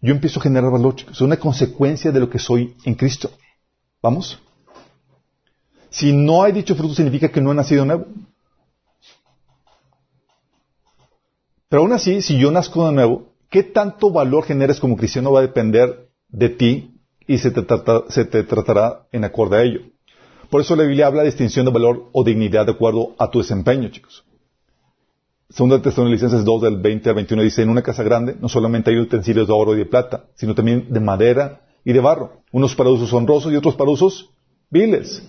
[0.01, 1.17] yo empiezo a generar valor, chicos.
[1.17, 3.29] Es una consecuencia de lo que soy en Cristo.
[4.01, 4.41] ¿Vamos?
[5.89, 8.05] Si no hay dicho fruto, significa que no he nacido nuevo.
[11.69, 15.39] Pero aún así, si yo nazco de nuevo, ¿qué tanto valor generes como cristiano va
[15.39, 16.95] a depender de ti
[17.27, 17.65] y se te,
[18.09, 19.81] se te tratará en acorde a ello?
[20.49, 23.39] Por eso la Biblia habla de distinción de valor o dignidad de acuerdo a tu
[23.39, 24.23] desempeño, chicos.
[25.49, 28.97] Segunda Tesalonicenses 2 del 20 al 21 dice, en una casa grande no solamente hay
[28.97, 32.89] utensilios de oro y de plata, sino también de madera y de barro, unos para
[32.89, 34.29] usos honrosos y otros para usos
[34.69, 35.23] viles.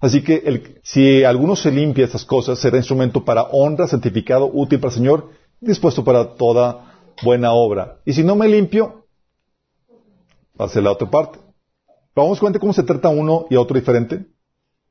[0.00, 4.90] Así que si alguno se limpia estas cosas, será instrumento para honra, santificado, útil para
[4.90, 5.30] el Señor,
[5.60, 7.98] dispuesto para toda buena obra.
[8.04, 9.06] Y si no me limpio,
[10.68, 11.38] ser la otra parte.
[12.14, 14.26] ¿Vamos a cuenta cómo se trata uno y a otro diferente?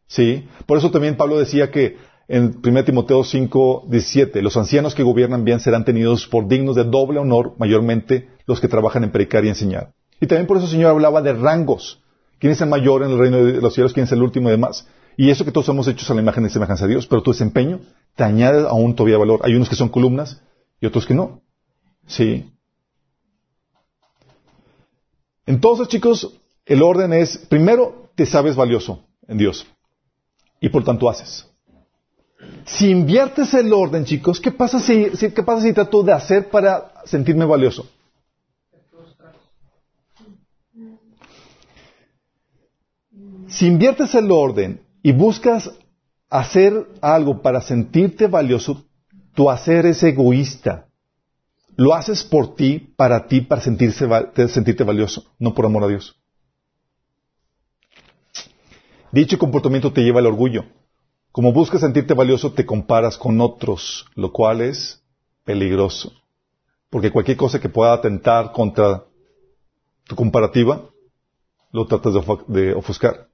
[0.08, 0.48] Sí.
[0.66, 1.98] Por eso también Pablo decía que
[2.28, 6.84] en 1 Timoteo 5, 17, los ancianos que gobiernan bien serán tenidos por dignos de
[6.84, 9.94] doble honor, mayormente los que trabajan en predicar y enseñar.
[10.20, 12.02] Y también por eso el Señor hablaba de rangos.
[12.46, 13.92] ¿Quién es el mayor en el reino de los cielos?
[13.92, 14.86] ¿Quién es el último y demás?
[15.18, 17.32] Y eso que todos somos hechos a la imagen y semejanza de Dios, pero tu
[17.32, 17.80] desempeño
[18.16, 19.40] te añade aún todavía valor.
[19.44, 20.44] Hay unos que son columnas
[20.80, 21.42] y otros que no.
[22.06, 22.54] Sí.
[25.48, 29.66] Entonces, chicos, el orden es, primero, te sabes valioso en Dios.
[30.60, 31.48] Y por tanto haces.
[32.68, 36.94] Si inviertes el orden, chicos, ¿qué pasa si, qué pasa si trato de hacer para
[37.06, 37.88] sentirme valioso?
[43.48, 45.72] Si inviertes el orden y buscas
[46.30, 48.86] hacer algo para sentirte valioso,
[49.34, 50.88] tu hacer es egoísta.
[51.76, 56.16] Lo haces por ti, para ti, para sentirte valioso, no por amor a Dios.
[59.12, 60.66] Dicho comportamiento te lleva al orgullo.
[61.32, 65.04] Como buscas sentirte valioso, te comparas con otros, lo cual es
[65.44, 66.14] peligroso.
[66.90, 69.04] Porque cualquier cosa que pueda atentar contra
[70.06, 70.90] tu comparativa,
[71.72, 72.14] lo tratas
[72.48, 73.28] de ofuscar.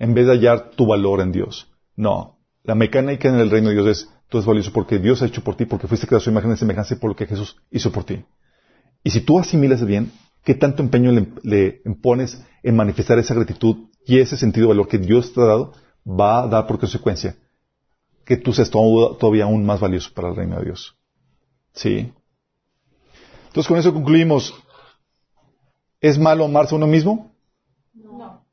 [0.00, 1.70] En vez de hallar tu valor en Dios.
[1.94, 2.40] No.
[2.64, 5.44] La mecánica en el reino de Dios es, tú eres valioso porque Dios ha hecho
[5.44, 8.02] por ti, porque fuiste creado su imagen y semejanza por lo que Jesús hizo por
[8.02, 8.24] ti.
[9.04, 10.10] Y si tú asimilas bien,
[10.42, 14.88] ¿qué tanto empeño le, le pones en manifestar esa gratitud y ese sentido de valor
[14.88, 15.72] que Dios te ha dado?
[16.06, 17.36] va a dar por consecuencia
[18.24, 20.96] que tú seas todavía aún más valioso para el reino de Dios.
[21.72, 22.12] ¿Sí?
[23.48, 24.54] Entonces con eso concluimos.
[26.00, 27.32] ¿Es malo amarse a uno mismo?
[27.92, 28.44] No.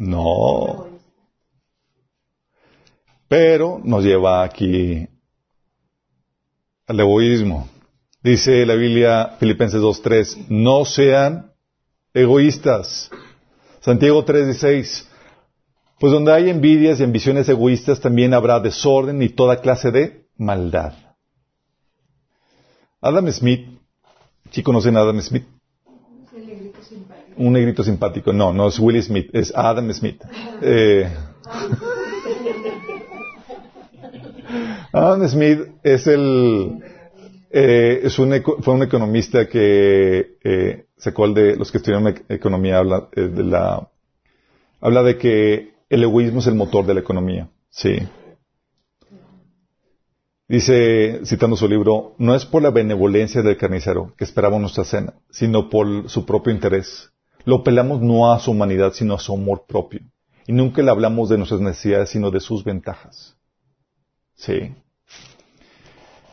[0.00, 0.86] No.
[3.28, 5.06] Pero nos lleva aquí
[6.86, 7.68] al egoísmo.
[8.22, 11.52] Dice la Biblia, Filipenses 2.3, no sean
[12.14, 13.10] egoístas.
[13.80, 15.06] Santiago 3.16,
[15.98, 20.94] pues donde hay envidias y ambiciones egoístas también habrá desorden y toda clase de maldad.
[23.02, 23.68] Adam Smith,
[24.50, 25.44] ¿sí conocen a Adam Smith?
[27.40, 28.34] Un negrito simpático.
[28.34, 30.22] No, no es Willie Smith, es Adam Smith.
[30.60, 31.10] Eh,
[34.92, 36.82] Adam Smith es el,
[37.50, 42.76] eh, es un, fue un economista que eh, sacó el de los que estudiaron economía
[42.76, 43.88] habla eh, de la,
[44.82, 47.48] habla de que el egoísmo es el motor de la economía.
[47.70, 47.96] Sí.
[50.46, 55.14] Dice, citando su libro, no es por la benevolencia del carnicero que esperamos nuestra cena,
[55.30, 57.10] sino por su propio interés.
[57.44, 60.00] Lo pelamos no a su humanidad, sino a su amor propio.
[60.46, 63.36] Y nunca le hablamos de nuestras necesidades, sino de sus ventajas.
[64.34, 64.74] Sí.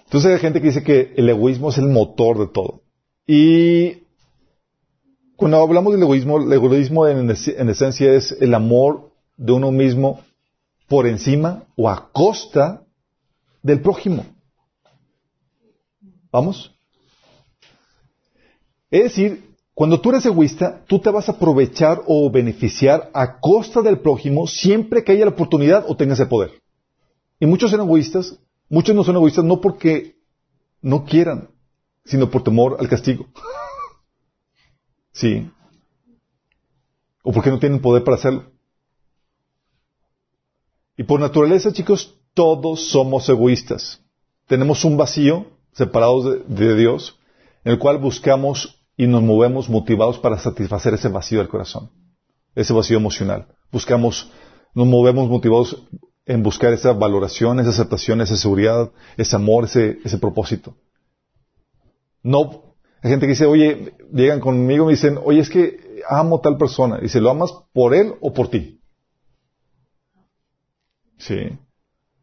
[0.05, 2.81] Entonces hay gente que dice que el egoísmo es el motor de todo.
[3.25, 4.03] Y
[5.35, 10.21] cuando hablamos del egoísmo, el egoísmo en, en esencia es el amor de uno mismo
[10.87, 12.85] por encima o a costa
[13.61, 14.25] del prójimo.
[16.31, 16.73] ¿Vamos?
[18.89, 19.46] Es decir,
[19.77, 24.47] cuando tú eres egoísta, tú te vas a aprovechar o beneficiar a costa del prójimo
[24.47, 26.63] siempre que haya la oportunidad o tengas el poder.
[27.39, 30.15] Y muchos son egoístas, muchos no son egoístas no porque
[30.81, 31.51] no quieran,
[32.05, 33.27] sino por temor al castigo.
[35.11, 35.47] sí.
[37.21, 38.45] O porque no tienen poder para hacerlo.
[40.97, 44.01] Y por naturaleza, chicos, todos somos egoístas.
[44.47, 47.19] Tenemos un vacío separados de, Dios,
[47.63, 51.91] en el cual buscamos y nos movemos motivados para satisfacer ese vacío del corazón,
[52.55, 53.47] ese vacío emocional.
[53.71, 54.31] Buscamos,
[54.73, 55.83] nos movemos motivados
[56.25, 60.75] en buscar esa valoración, esa aceptación, esa seguridad, ese amor, ese, propósito.
[62.23, 66.41] No, hay gente que dice, oye, llegan conmigo y me dicen, oye, es que amo
[66.41, 66.97] tal persona.
[66.97, 68.81] Dice, ¿lo amas por él o por ti?
[71.19, 71.57] Sí.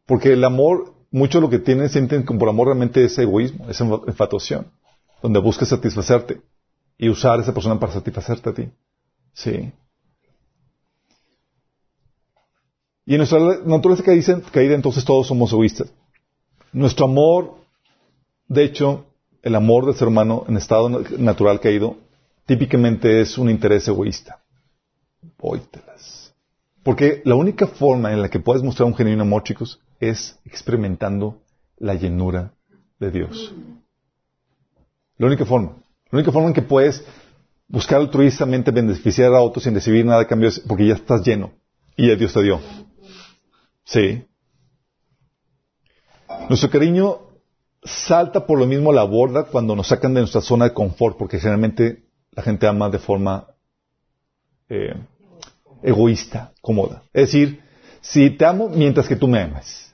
[0.06, 4.72] Porque el amor, mucho lo que tienen, sienten por amor realmente es egoísmo, es infatuación,
[5.22, 6.42] donde buscas satisfacerte
[6.98, 8.68] y usar a esa persona para satisfacerte a ti.
[9.32, 9.72] Sí.
[13.06, 14.02] Y en nuestra naturaleza
[14.50, 15.92] caída, entonces todos somos egoístas.
[16.72, 17.56] Nuestro amor,
[18.48, 19.06] de hecho,
[19.42, 21.98] el amor del ser humano en estado natural caído,
[22.46, 24.40] típicamente es un interés egoísta.
[25.36, 26.34] Póytelas.
[26.82, 31.40] Porque la única forma en la que puedes mostrar un genuino amor, chicos, es experimentando
[31.78, 32.52] la llenura
[32.98, 33.54] de Dios.
[35.18, 35.76] La única forma.
[36.14, 37.04] La única forma en que puedes
[37.66, 41.54] buscar altruistamente beneficiar a otros sin recibir nada de cambio es porque ya estás lleno
[41.96, 42.60] y ya Dios te dio.
[43.82, 44.24] Sí.
[46.48, 47.18] Nuestro cariño
[47.82, 51.18] salta por lo mismo a la borda cuando nos sacan de nuestra zona de confort,
[51.18, 53.48] porque generalmente la gente ama de forma
[54.68, 54.94] eh,
[55.82, 57.02] egoísta, cómoda.
[57.12, 57.60] Es decir,
[58.00, 59.92] si te amo mientras que tú me amas.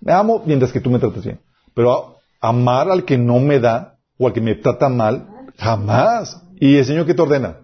[0.00, 1.38] Me amo mientras que tú me tratas bien.
[1.72, 5.28] Pero amar al que no me da o al que me trata mal,
[5.62, 6.42] jamás.
[6.58, 7.58] ¿Y el Señor qué te ordena?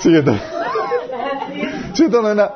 [0.00, 0.40] Siguiente.
[1.92, 2.50] Siguiente novena.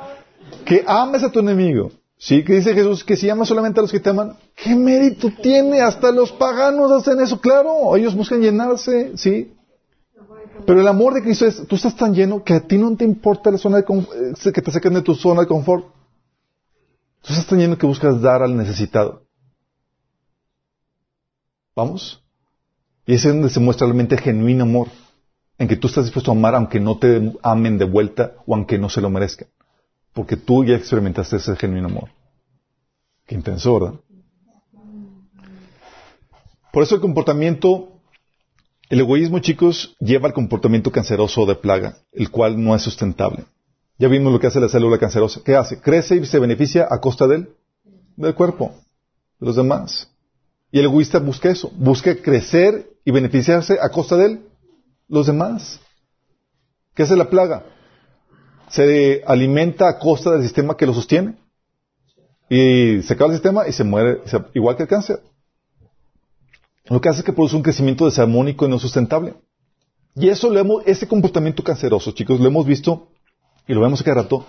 [0.64, 1.90] Que ames a tu enemigo.
[2.16, 5.30] Sí, que dice Jesús que si amas solamente a los que te aman, ¿qué mérito
[5.42, 5.80] tiene?
[5.80, 7.96] Hasta los paganos hacen eso, claro.
[7.96, 9.54] Ellos buscan llenarse, sí.
[10.66, 13.04] Pero el amor de Cristo es, tú estás tan lleno que a ti no te
[13.04, 15.86] importa la zona de eh, que te saquen de tu zona de confort.
[17.22, 19.26] Tú estás tan lleno que buscas dar al necesitado.
[21.76, 22.22] ¿Vamos?
[23.06, 24.88] Y es donde se muestra realmente genuino amor,
[25.58, 28.78] en que tú estás dispuesto a amar aunque no te amen de vuelta o aunque
[28.78, 29.48] no se lo merezcan.
[30.12, 32.10] Porque tú ya experimentaste ese genuino amor.
[33.26, 34.00] Qué intenso, ¿verdad?
[36.72, 38.00] Por eso el comportamiento,
[38.88, 43.44] el egoísmo, chicos, lleva al comportamiento canceroso de plaga, el cual no es sustentable.
[44.01, 45.42] Ya vimos lo que hace la célula cancerosa.
[45.44, 45.78] ¿Qué hace?
[45.78, 47.51] Crece y se beneficia a costa del,
[48.16, 48.72] del cuerpo,
[49.38, 50.11] de los demás.
[50.72, 54.40] Y el egoísta busca eso, busca crecer y beneficiarse a costa de
[55.07, 55.80] los demás.
[56.94, 57.66] ¿Qué hace la plaga?
[58.70, 61.34] Se alimenta a costa del sistema que lo sostiene.
[62.48, 64.22] Y se acaba el sistema y se muere,
[64.55, 65.20] igual que el cáncer.
[66.86, 69.34] Lo que hace es que produce un crecimiento desarmónico y no sustentable.
[70.14, 73.11] Y eso lo hemos, ese comportamiento canceroso, chicos, lo hemos visto
[73.70, 74.44] y lo vemos cada rato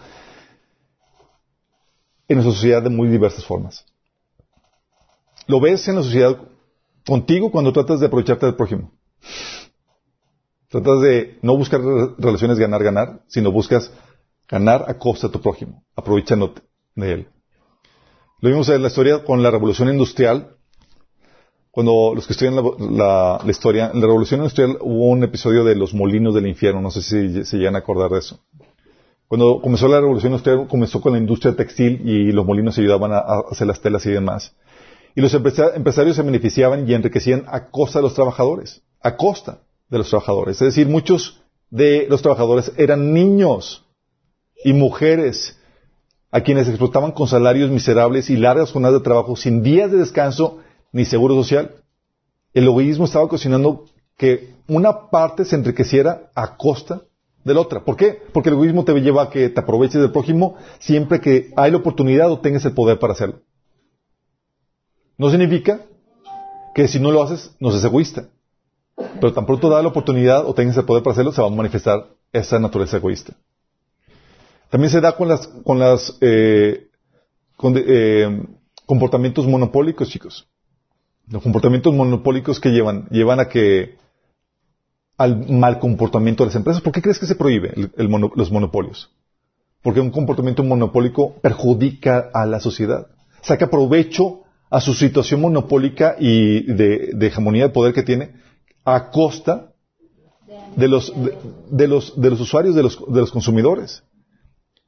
[2.28, 3.86] en nuestra sociedad de muy diversas formas.
[5.46, 6.40] Lo ves en la sociedad
[7.06, 8.92] contigo cuando tratas de aprovecharte del prójimo.
[10.70, 11.82] Tratas de no buscar
[12.18, 13.92] relaciones ganar-ganar, sino buscas
[14.50, 16.64] ganar a costa de tu prójimo, aprovechándote
[16.96, 17.28] de él.
[18.40, 20.56] Lo vimos en la historia con la revolución industrial.
[21.70, 25.94] Cuando los que estudian la, historia, en la revolución industrial hubo un episodio de los
[25.94, 28.40] molinos del infierno, no sé si se llegan a acordar de eso.
[29.32, 33.20] Cuando comenzó la revolución industrial, comenzó con la industria textil y los molinos ayudaban a
[33.50, 34.54] hacer las telas y demás.
[35.16, 40.00] Y los empresarios se beneficiaban y enriquecían a costa de los trabajadores, a costa de
[40.00, 40.58] los trabajadores.
[40.58, 43.86] Es decir, muchos de los trabajadores eran niños
[44.66, 45.58] y mujeres
[46.30, 50.58] a quienes explotaban con salarios miserables y largas jornadas de trabajo sin días de descanso
[50.92, 51.76] ni seguro social.
[52.54, 53.86] El egoísmo estaba ocasionando
[54.18, 57.04] que una parte se enriqueciera a costa
[57.44, 57.84] de la otra.
[57.84, 58.22] ¿Por qué?
[58.34, 61.78] Porque el egoísmo te lleva a que te aproveches del prójimo siempre que hay la
[61.78, 63.42] oportunidad o tengas el poder para hacerlo.
[65.18, 65.82] No significa
[66.74, 68.30] que si no lo haces, no seas egoísta.
[68.96, 71.52] Pero tan pronto da la oportunidad o tengas el poder para hacerlo, se va a
[71.52, 73.34] manifestar esa naturaleza egoísta.
[74.70, 76.88] También se da con las, con las eh,
[77.64, 78.44] eh,
[78.86, 80.48] comportamientos monopólicos, chicos.
[81.28, 83.98] Los comportamientos monopólicos que llevan, llevan a que
[85.22, 86.82] al mal comportamiento de las empresas.
[86.82, 87.74] ¿Por qué crees que se prohíbe
[88.36, 89.12] los monopolios?
[89.84, 93.08] Porque un comportamiento monopólico perjudica a la sociedad.
[93.42, 94.42] Saca provecho
[94.72, 98.32] a su situación monopólica y de, hegemonía de poder que tiene
[98.84, 99.74] a costa
[100.76, 101.14] de los,
[101.70, 104.04] de, los, de los usuarios, de los, de los consumidores.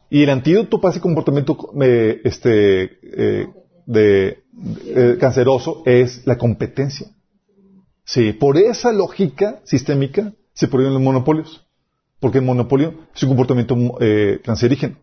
[0.10, 3.48] Y el antídoto para ese comportamiento eh, este, eh,
[3.86, 4.44] de,
[4.86, 7.08] eh, canceroso es la competencia.
[8.06, 11.66] Sí, por esa lógica sistémica se prohíben los monopolios.
[12.20, 13.76] Porque el monopolio es un comportamiento
[14.44, 14.98] cancerígeno.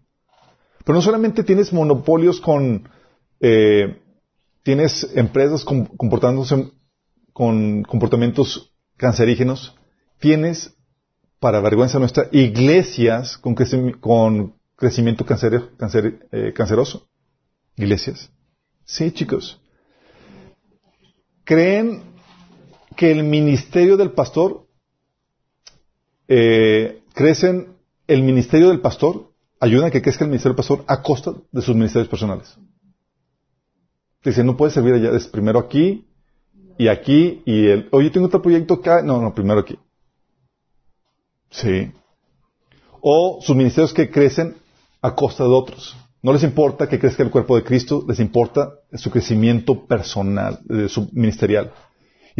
[0.84, 2.88] Pero no solamente tienes monopolios con
[4.62, 6.70] tienes empresas comportándose
[7.32, 9.74] con comportamientos cancerígenos,
[10.18, 10.76] tienes,
[11.38, 17.08] para vergüenza nuestra, iglesias con, crecimiento eh, canceroso.
[17.76, 18.30] Iglesias.
[18.84, 19.60] Sí, chicos.
[21.44, 22.09] ¿Creen
[22.96, 24.66] que el ministerio del pastor,
[26.28, 27.76] eh, crecen,
[28.06, 31.62] el ministerio del pastor, ayuda a que crezca el ministerio del pastor a costa de
[31.62, 32.56] sus ministerios personales?
[34.22, 36.06] Dice, no puedes servir allá, es primero aquí
[36.76, 39.02] y aquí y el, oye, tengo otro proyecto acá.
[39.02, 39.78] No, no, primero aquí.
[41.50, 41.90] Sí.
[43.00, 44.56] O sus ministerios que crecen
[45.02, 45.96] a costa de otros.
[46.22, 50.88] No les importa que crezca el cuerpo de Cristo, les importa su crecimiento personal, de
[50.88, 51.72] su ministerial.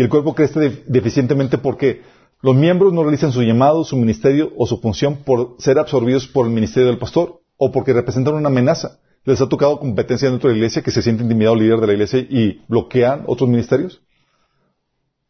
[0.01, 2.01] Y el cuerpo crece deficientemente porque
[2.41, 6.47] los miembros no realizan su llamado, su ministerio o su función por ser absorbidos por
[6.47, 8.99] el ministerio del pastor o porque representan una amenaza.
[9.25, 11.87] ¿Les ha tocado competencia dentro de la iglesia que se siente intimidado el líder de
[11.87, 14.01] la iglesia y bloquean otros ministerios?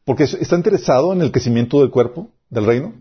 [0.04, 2.94] Porque está interesado en el crecimiento del cuerpo, del reino.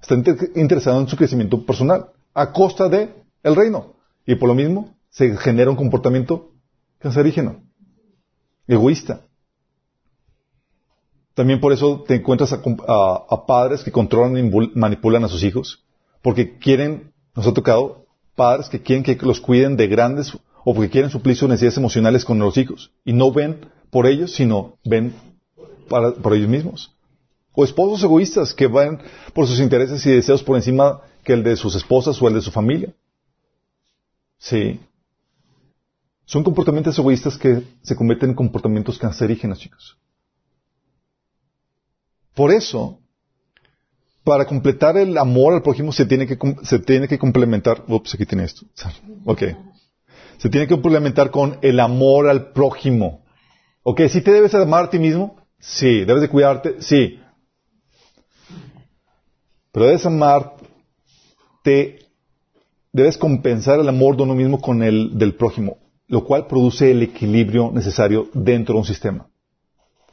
[0.00, 0.14] Está
[0.54, 3.96] interesado en su crecimiento personal, a costa de reino.
[4.26, 6.52] Y por lo mismo se genera un comportamiento
[7.00, 7.64] cancerígeno,
[8.68, 9.22] egoísta.
[11.40, 15.82] También por eso te encuentras a padres que controlan y manipulan a sus hijos,
[16.20, 18.04] porque quieren, nos ha tocado,
[18.36, 20.36] padres que quieren que los cuiden de grandes
[20.66, 24.32] o porque quieren suplir sus necesidades emocionales con los hijos y no ven por ellos,
[24.32, 25.14] sino ven
[25.88, 26.94] por ellos mismos.
[27.54, 29.00] O esposos egoístas que van
[29.32, 32.42] por sus intereses y deseos por encima que el de sus esposas o el de
[32.42, 32.92] su familia.
[34.36, 34.78] Sí.
[36.26, 39.96] Son comportamientos egoístas que se convierten en comportamientos cancerígenos, chicos.
[42.40, 43.00] Por eso,
[44.24, 47.84] para completar el amor al prójimo se tiene que, se tiene que complementar.
[47.86, 48.64] Ups, aquí tiene esto.
[49.26, 49.42] Ok.
[50.38, 53.26] Se tiene que complementar con el amor al prójimo.
[53.82, 55.36] Ok, ¿sí te debes amar a ti mismo?
[55.58, 56.06] Sí.
[56.06, 56.80] ¿Debes de cuidarte?
[56.80, 57.20] Sí.
[59.70, 61.98] Pero debes amarte,
[62.90, 65.76] debes compensar el amor de uno mismo con el del prójimo,
[66.06, 69.29] lo cual produce el equilibrio necesario dentro de un sistema.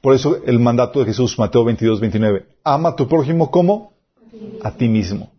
[0.02, 2.46] Por eso el mandato de Jesús, Mateo 22, 29.
[2.64, 3.94] Ama a tu prójimo como
[4.64, 5.32] a ti mismo.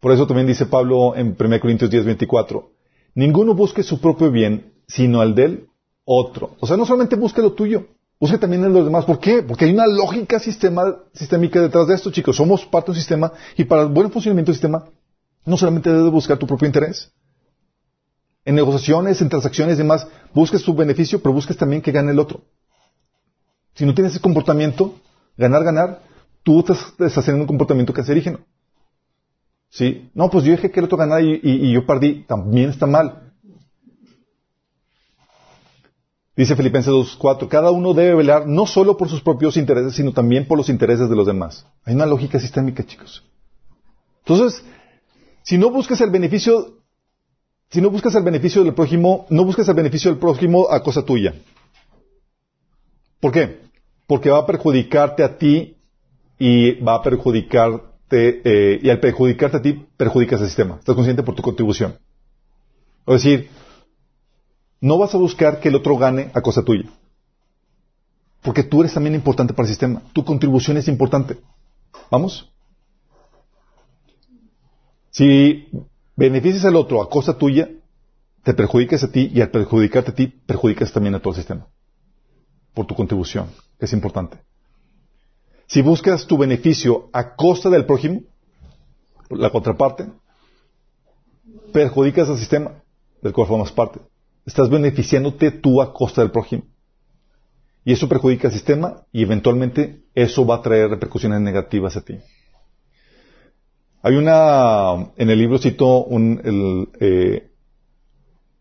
[0.00, 2.70] Por eso también dice Pablo en 1 Corintios 10, 24.
[3.14, 5.68] Ninguno busque su propio bien, sino al del
[6.04, 6.56] otro.
[6.60, 7.86] O sea, no solamente busque lo tuyo,
[8.18, 9.04] busque también el de los demás.
[9.04, 9.42] ¿Por qué?
[9.42, 12.36] Porque hay una lógica sistémica detrás de esto, chicos.
[12.36, 14.88] Somos parte de un sistema y para el buen funcionamiento del sistema,
[15.44, 17.12] no solamente debes buscar tu propio interés.
[18.44, 22.18] En negociaciones, en transacciones y demás, busques tu beneficio, pero busques también que gane el
[22.18, 22.42] otro.
[23.74, 24.94] Si no tienes ese comportamiento,
[25.36, 26.02] ganar, ganar,
[26.42, 28.40] tú estás, haciendo un comportamiento cancerígeno.
[29.70, 30.10] ¿Sí?
[30.14, 32.24] No, pues yo dije que el otro ganara y, yo perdí.
[32.24, 33.32] También está mal.
[36.36, 40.46] Dice Filipenses 2.4, cada uno debe velar no solo por sus propios intereses, sino también
[40.46, 41.66] por los intereses de los demás.
[41.84, 43.22] Hay una lógica sistémica, chicos.
[44.20, 44.64] Entonces,
[45.42, 46.78] si no buscas el beneficio,
[47.70, 51.04] si no buscas el beneficio del prójimo, no buscas el beneficio del prójimo a cosa
[51.04, 51.34] tuya.
[53.22, 53.60] ¿Por qué?
[54.08, 55.76] Porque va a perjudicarte a ti
[56.40, 60.74] y va a perjudicarte, eh, y al perjudicarte a ti, perjudicas al sistema.
[60.80, 61.96] Estás consciente por tu contribución.
[63.06, 63.48] Es decir,
[64.80, 66.90] no vas a buscar que el otro gane a cosa tuya.
[68.42, 70.02] Porque tú eres también importante para el sistema.
[70.12, 71.38] Tu contribución es importante.
[72.10, 72.50] ¿Vamos?
[75.12, 75.68] Si
[76.16, 77.70] beneficias al otro a cosa tuya,
[78.42, 81.68] te perjudicas a ti y al perjudicarte a ti, perjudicas también a todo el sistema
[82.74, 83.48] por tu contribución,
[83.78, 84.38] es importante.
[85.66, 88.22] Si buscas tu beneficio a costa del prójimo,
[89.30, 90.06] la contraparte,
[91.72, 92.82] perjudicas al sistema
[93.22, 94.00] del cual formas parte.
[94.44, 96.64] Estás beneficiándote tú a costa del prójimo.
[97.84, 102.18] Y eso perjudica al sistema y eventualmente eso va a traer repercusiones negativas a ti.
[104.02, 107.50] Hay una, en el libro cito un, el, eh,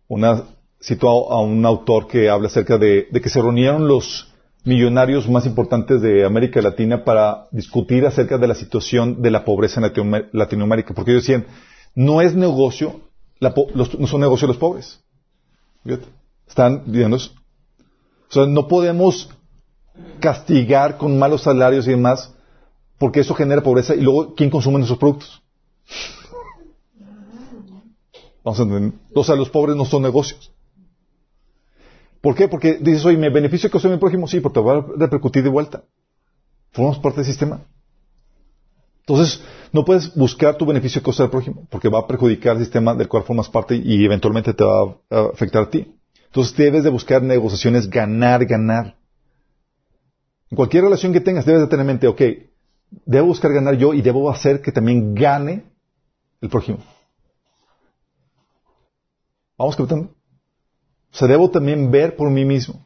[0.08, 0.44] una
[0.82, 4.28] citó a, un autor que habla acerca de, que se reunieron los
[4.64, 9.82] millonarios más importantes de América Latina para discutir acerca de la situación de la pobreza
[9.82, 11.46] en Latinoamérica, porque ellos decían,
[11.96, 13.02] no es negocio,
[13.40, 15.00] no son negocios los pobres.
[16.48, 17.18] Están viendo.
[17.18, 17.20] O
[18.30, 19.30] sea, no podemos
[20.20, 22.34] castigar con malos salarios y demás,
[22.98, 25.42] porque eso genera pobreza y luego, ¿quién consume nuestros productos?
[28.44, 29.00] Vamos a entender.
[29.14, 30.52] O sea, los pobres no son negocios.
[32.22, 32.48] ¿Por qué?
[32.48, 34.28] Porque dices, oye, ¿me beneficio que soy mi prójimo?
[34.28, 35.84] Sí, porque te va a repercutir de vuelta.
[36.72, 37.62] Formamos parte del sistema.
[39.00, 39.44] Entonces,
[39.74, 42.94] no puedes buscar tu beneficio que costa del prójimo, porque va a perjudicar el sistema
[42.94, 45.96] del cual formas parte y eventualmente te va a afectar a ti.
[46.28, 48.96] Entonces, debes de buscar negociaciones ganar, ganar.
[50.50, 52.22] En cualquier relación que tengas, debes de tener en mente, ok,
[53.06, 55.64] debo buscar ganar yo y debo hacer que también gane
[56.40, 56.80] el prójimo.
[59.58, 60.14] ¿Vamos captando?
[61.14, 62.86] O sea, debo también ver por mí mismo.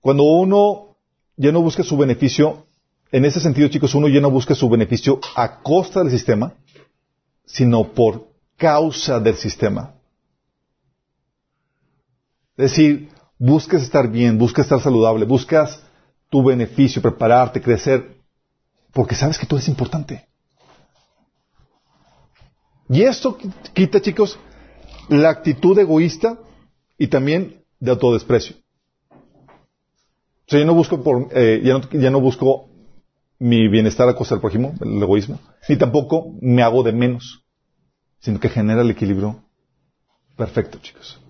[0.00, 0.96] Cuando uno
[1.36, 2.66] ya no busca su beneficio,
[3.12, 6.54] en ese sentido, chicos, uno ya no busca su beneficio a costa del sistema,
[7.46, 9.94] sino por causa del sistema.
[12.56, 15.82] Es decir, buscas estar bien, buscas estar saludable, buscas
[16.28, 18.16] tu beneficio, prepararte, crecer,
[18.92, 20.26] porque sabes que tú eres importante.
[22.88, 23.38] Y esto
[23.72, 24.38] quita, chicos,
[25.08, 26.38] la actitud egoísta
[26.98, 28.56] y también de autodesprecio.
[29.10, 32.68] O sea, yo no busco por, eh, ya, no, busco
[33.38, 37.44] mi bienestar a costa del prójimo, el egoísmo, ni tampoco me hago de menos,
[38.20, 39.42] sino que genera el equilibrio
[40.36, 41.20] perfecto, chicos.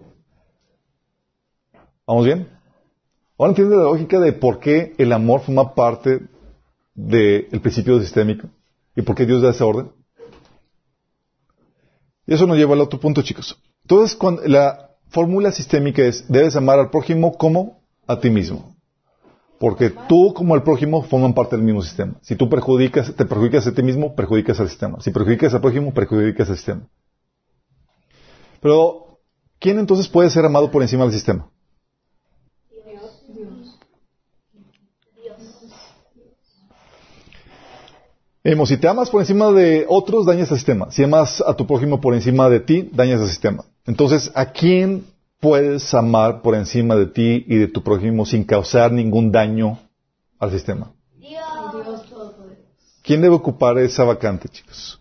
[2.07, 2.49] ¿Vamos bien?
[3.39, 6.21] Ahora entienden la lógica de por qué el amor forma parte
[6.95, 8.49] del principio sistémico
[8.95, 9.91] y por qué Dios da esa orden.
[12.27, 13.59] Y eso nos lleva al otro punto, chicos.
[13.83, 18.75] Entonces, la fórmula sistémica es, debes amar al prójimo como a ti mismo.
[19.59, 22.15] Porque tú como el prójimo forman parte del mismo sistema.
[22.21, 25.01] Si tú perjudicas, te perjudicas a ti mismo, perjudicas al sistema.
[25.01, 26.89] Si perjudicas al prójimo, perjudicas al sistema.
[28.61, 29.21] Pero,
[29.61, 31.49] ¿quién entonces puede ser amado por encima del sistema?
[38.45, 40.91] Vemos, si te amas por encima de otros, dañas al sistema.
[40.91, 43.65] Si amas a tu prójimo por encima de ti, dañas al sistema.
[43.87, 45.07] Entonces, ¿a quién
[45.39, 49.79] puedes amar por encima de ti y de tu prójimo sin causar ningún daño
[50.41, 50.93] al sistema?
[51.17, 51.43] Dios.
[53.03, 55.01] ¿Quién debe ocupar esa vacante, chicos?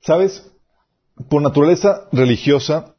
[0.00, 0.46] ¿Sabes?
[1.28, 2.94] Por naturaleza religiosa,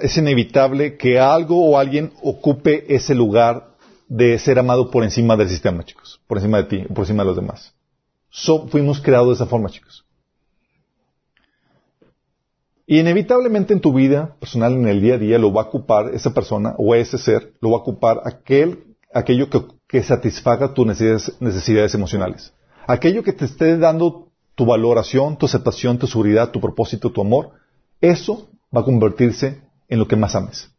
[0.00, 3.72] es inevitable que algo o alguien ocupe ese lugar
[4.08, 6.20] de ser amado por encima del sistema, chicos.
[6.26, 7.74] Por encima de ti, por encima de los demás.
[8.70, 10.04] fuimos creados de esa forma, chicos.
[12.86, 16.14] Y inevitablemente en tu vida personal, en el día a día, lo va a ocupar
[16.14, 20.86] esa persona o ese ser, lo va a ocupar aquel, aquello que, que satisfaga tus
[20.86, 22.52] necesidades, necesidades emocionales.
[22.86, 27.52] Aquello que te esté dando tu valoración, tu aceptación, tu seguridad, tu propósito, tu amor,
[28.02, 30.70] eso va a convertirse en lo que más ames.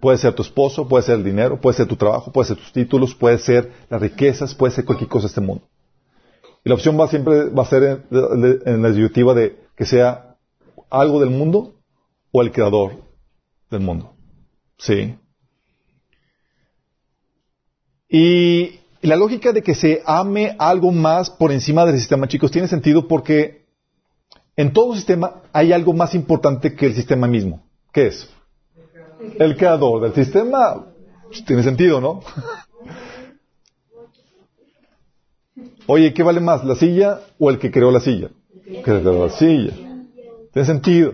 [0.00, 2.72] Puede ser tu esposo, puede ser el dinero, puede ser tu trabajo, puede ser tus
[2.72, 5.68] títulos, puede ser las riquezas, puede ser cualquier cosa de este mundo.
[6.64, 10.36] Y la opción va siempre va a ser en, la disyuntiva de que sea
[10.90, 11.74] algo del mundo
[12.32, 13.02] o el creador
[13.70, 14.14] del mundo.
[14.78, 15.16] ¿Sí?
[18.08, 22.68] Y la lógica de que se ame algo más por encima del sistema, chicos, tiene
[22.68, 23.63] sentido porque
[24.56, 27.64] en todo sistema hay algo más importante que el sistema mismo.
[27.92, 28.28] ¿Qué es?
[29.38, 30.86] El creador del sistema.
[31.26, 32.20] Pues, tiene sentido, ¿no?
[35.86, 38.30] Oye, ¿qué vale más, la silla o el que creó la silla?
[38.64, 39.74] Que creó la silla.
[40.52, 41.12] Tiene sentido.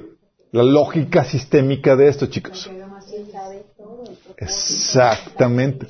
[0.53, 2.71] La lógica sistémica de esto, chicos.
[4.37, 5.87] Exactamente.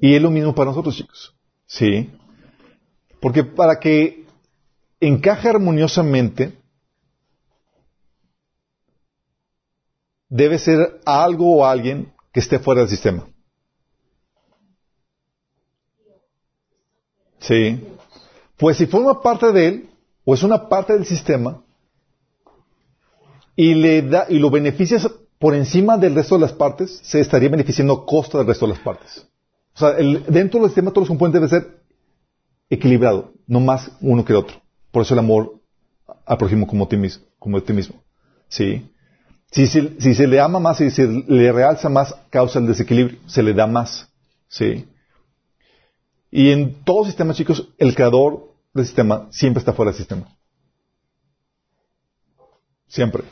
[0.00, 1.34] Y es lo mismo para nosotros, chicos.
[1.66, 2.10] Sí.
[3.20, 4.24] Porque para que
[5.00, 6.57] encaje armoniosamente,
[10.28, 13.26] debe ser algo o alguien que esté fuera del sistema.
[17.40, 17.82] Sí.
[18.56, 19.90] Pues si forma parte de él,
[20.24, 21.62] o es una parte del sistema,
[23.56, 25.08] y, le da, y lo beneficias
[25.38, 28.72] por encima del resto de las partes, se estaría beneficiando a costa del resto de
[28.72, 29.26] las partes.
[29.74, 31.80] O sea, el, dentro del sistema todos los componentes deben ser
[32.68, 34.60] equilibrado, no más uno que el otro.
[34.90, 35.60] Por eso el amor
[36.26, 36.96] al prójimo como, ti
[37.38, 38.02] como ti mismo.
[38.48, 38.90] ¿Sí?
[39.50, 43.42] Si, se, si le ama más y se le realza más, causa el desequilibrio, se
[43.42, 44.08] le da más.
[44.48, 44.86] ¿Sí?
[46.30, 50.28] Y en todo sistema, chicos, el creador del sistema siempre está fuera del sistema.
[52.86, 53.24] Siempre.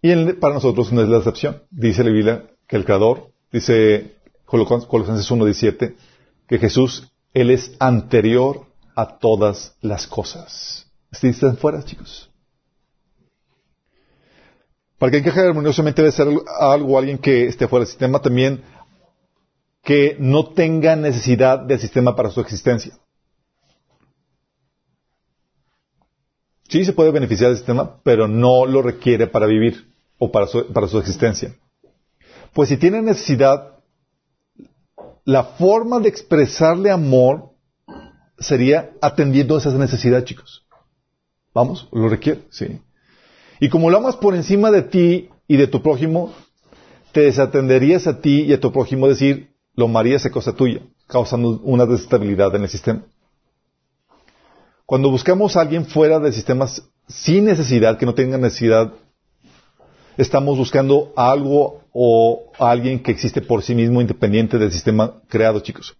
[0.00, 1.62] Y para nosotros no es la excepción.
[1.70, 5.96] Dice la Biblia que el Creador, dice Colosenses 1.17,
[6.46, 10.86] que Jesús, Él es anterior a todas las cosas.
[11.10, 12.30] ¿Están fuera, chicos?
[14.98, 16.26] Para que encaje armoniosamente debe ser
[16.60, 18.62] algo, alguien que esté fuera del sistema también,
[19.82, 22.98] que no tenga necesidad del sistema para su existencia.
[26.68, 30.66] Sí se puede beneficiar del sistema, pero no lo requiere para vivir o para su,
[30.72, 31.54] para su existencia.
[32.52, 33.78] Pues si tiene necesidad,
[35.24, 37.52] la forma de expresarle amor
[38.38, 40.66] sería atendiendo esas necesidades, chicos.
[41.54, 42.80] Vamos, lo requiere, sí.
[43.60, 46.32] Y como lo amas por encima de ti y de tu prójimo,
[47.12, 51.60] te desatenderías a ti y a tu prójimo decir, lo amarías a cosa tuya, causando
[51.62, 53.02] una desestabilidad en el sistema.
[54.86, 56.66] Cuando buscamos a alguien fuera del sistema
[57.06, 58.92] sin necesidad, que no tenga necesidad,
[60.16, 65.60] estamos buscando algo o a alguien que existe por sí mismo independiente del sistema creado,
[65.60, 65.96] chicos.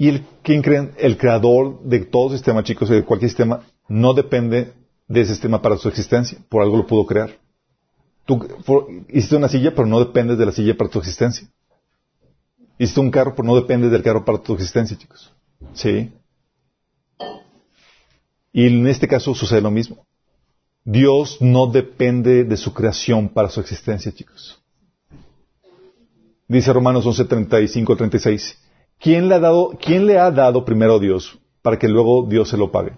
[0.00, 0.94] Y el, ¿quién creen?
[0.96, 4.72] El creador de todo sistema, chicos, de cualquier sistema, no depende
[5.06, 6.38] de ese sistema para su existencia.
[6.48, 7.38] Por algo lo pudo crear.
[8.24, 8.48] Tú
[9.10, 11.46] hiciste una silla, pero no dependes de la silla para tu existencia.
[12.78, 15.34] Hiciste un carro, pero no depende del carro para tu existencia, chicos.
[15.74, 16.10] Sí.
[18.54, 20.06] Y en este caso sucede lo mismo.
[20.82, 24.62] Dios no depende de su creación para su existencia, chicos.
[26.48, 28.69] Dice Romanos 11, 35, 36.
[29.00, 32.50] ¿Quién le ha dado, quién le ha dado primero a Dios para que luego Dios
[32.50, 32.92] se lo pague?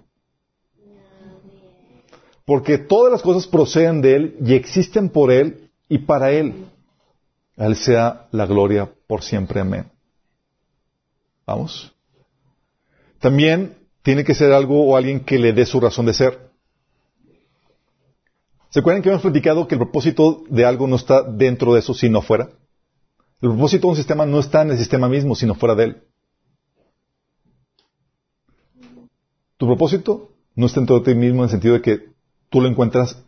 [2.45, 6.65] Porque todas las cosas proceden de Él y existen por Él y para Él.
[7.55, 9.61] Él sea la gloria por siempre.
[9.61, 9.89] Amén.
[11.45, 11.93] Vamos.
[13.19, 16.51] También tiene que ser algo o alguien que le dé su razón de ser.
[18.71, 21.93] ¿Se acuerdan que hemos platicado que el propósito de algo no está dentro de eso,
[21.93, 22.49] sino fuera?
[23.43, 26.03] El propósito de un sistema no está en el sistema mismo, sino fuera de él.
[29.57, 32.13] Tu propósito no está dentro de ti mismo en el sentido de que
[32.47, 33.21] tú lo encuentras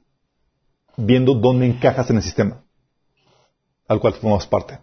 [0.96, 2.64] viendo dónde encajas en el sistema.
[3.90, 4.80] al cual formas parte.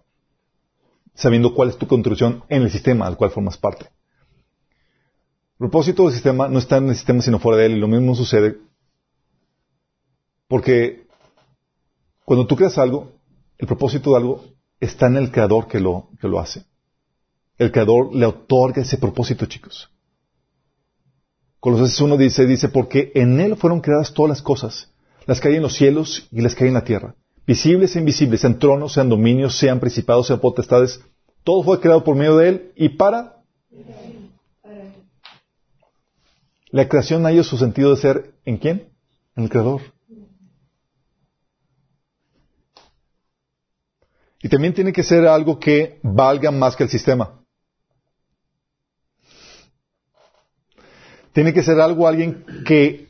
[1.15, 3.87] Sabiendo cuál es tu contribución en el sistema al cual formas parte.
[3.87, 7.89] El propósito del sistema no está en el sistema sino fuera de él y lo
[7.89, 8.59] mismo sucede
[10.47, 11.07] porque
[12.27, 13.13] cuando tú creas algo,
[13.57, 14.52] el propósito de algo
[14.85, 16.65] está en el creador que lo, que lo hace.
[17.59, 19.91] El creador le otorga ese propósito, chicos.
[21.61, 24.91] Colosenses 1 dice, dice, porque en él fueron creadas todas las cosas,
[25.27, 27.15] las que hay en los cielos y las que hay en la tierra,
[27.47, 31.01] visibles e invisibles, sean tronos, sean dominios, sean principados, sean potestades,
[31.45, 33.43] todo fue creado por medio de él y para
[36.73, 38.89] La creación ha su sentido de ser en quién?
[39.37, 39.83] En el creador.
[44.43, 47.41] Y también tiene que ser algo que valga más que el sistema.
[51.33, 53.09] Tiene que ser algo, alguien que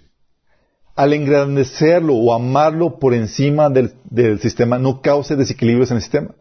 [0.94, 3.94] al engrandecerlo o amarlo por encima del,
[4.40, 6.34] sistema no cause desequilibrios en el sistema.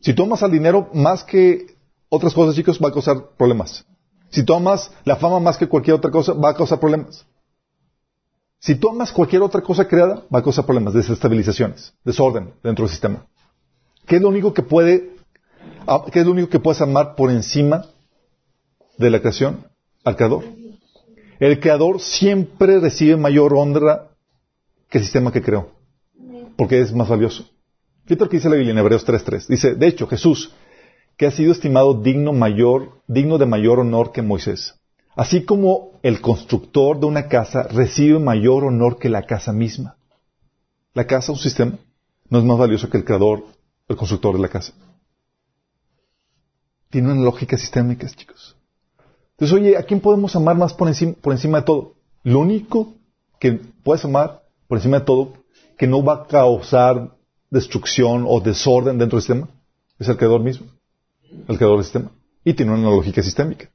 [0.00, 1.76] Si tomas al dinero más que
[2.08, 3.86] otras cosas, chicos, va a causar problemas.
[4.30, 7.24] Si tomas la fama más que cualquier otra cosa, va a causar problemas.
[8.58, 13.26] Si tomas cualquier otra cosa creada, va a causar problemas, desestabilizaciones, desorden dentro del sistema.
[14.06, 15.10] ¿Qué es lo único que puede,
[15.86, 17.86] ah, qué es lo único que puedes amar por encima
[18.98, 19.66] de la creación?
[20.04, 20.44] Al creador.
[21.38, 24.08] El creador siempre recibe mayor honra
[24.88, 25.70] que el sistema que creó.
[26.56, 27.44] Porque es más valioso.
[28.04, 29.48] Fíjate lo que dice la Biblia en Hebreos 3.3.
[29.48, 30.54] Dice, de hecho, Jesús,
[31.16, 34.75] que ha sido estimado digno mayor, digno de mayor honor que Moisés.
[35.16, 39.96] Así como el constructor de una casa recibe mayor honor que la casa misma.
[40.94, 41.78] La casa, un sistema,
[42.28, 43.44] no es más valioso que el creador,
[43.88, 44.72] el constructor de la casa.
[46.90, 48.56] Tiene una lógica sistémica, chicos.
[49.32, 51.94] Entonces, oye, ¿a quién podemos amar más por encima, por encima de todo?
[52.22, 52.94] Lo único
[53.40, 53.52] que
[53.82, 55.32] puedes amar por encima de todo,
[55.76, 57.16] que no va a causar
[57.50, 59.48] destrucción o desorden dentro del sistema,
[59.98, 60.66] es el creador mismo
[61.48, 62.10] el creador del sistema.
[62.44, 63.70] Y tiene una lógica sistémica.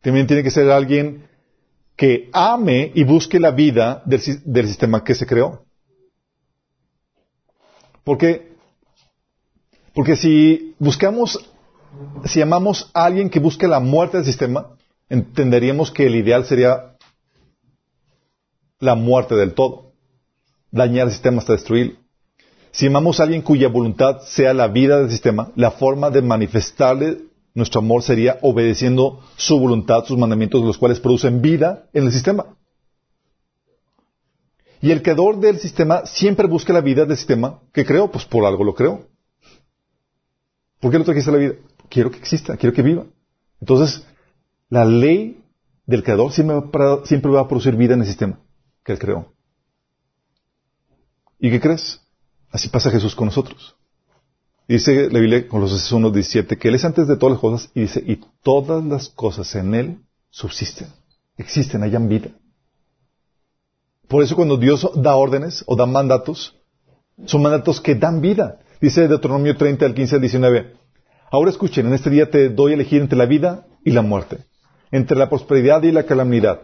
[0.00, 1.28] También tiene que ser alguien
[1.96, 4.20] que ame y busque la vida del,
[4.68, 5.64] sistema que se creó.
[8.04, 8.52] Porque,
[9.94, 11.50] porque si buscamos,
[12.24, 14.76] si amamos a alguien que busque la muerte del sistema,
[15.08, 16.96] entenderíamos que el ideal sería
[18.78, 19.92] la muerte del todo.
[20.70, 21.98] Dañar el sistema hasta destruirlo.
[22.70, 27.27] Si amamos a alguien cuya voluntad sea la vida del sistema, la forma de manifestarle
[27.58, 32.56] nuestro amor sería obedeciendo su voluntad, sus mandamientos, los cuales producen vida en el sistema.
[34.80, 38.44] Y el creador del sistema siempre busca la vida del sistema que creó, pues por
[38.44, 39.06] algo lo creó.
[40.80, 41.54] ¿Por qué lo trajiste a la vida?
[41.90, 43.04] Quiero que exista, quiero que viva.
[43.60, 44.06] Entonces,
[44.68, 45.42] la ley
[45.84, 48.38] del creador siempre va a producir vida en el sistema
[48.84, 49.32] que él creó.
[51.40, 52.00] ¿Y qué crees?
[52.50, 53.76] Así pasa Jesús con nosotros.
[54.68, 57.80] Dice la Biblia con los 1.17 que Él es antes de todas las cosas y
[57.80, 59.98] dice, y todas las cosas en Él
[60.28, 60.88] subsisten,
[61.38, 62.28] existen, hayan vida.
[64.08, 66.54] Por eso cuando Dios da órdenes o da mandatos,
[67.24, 68.60] son mandatos que dan vida.
[68.78, 70.74] Dice Deuteronomio 30 al 15 al 19,
[71.30, 74.38] ahora escuchen, en este día te doy a elegir entre la vida y la muerte,
[74.90, 76.60] entre la prosperidad y la calamidad.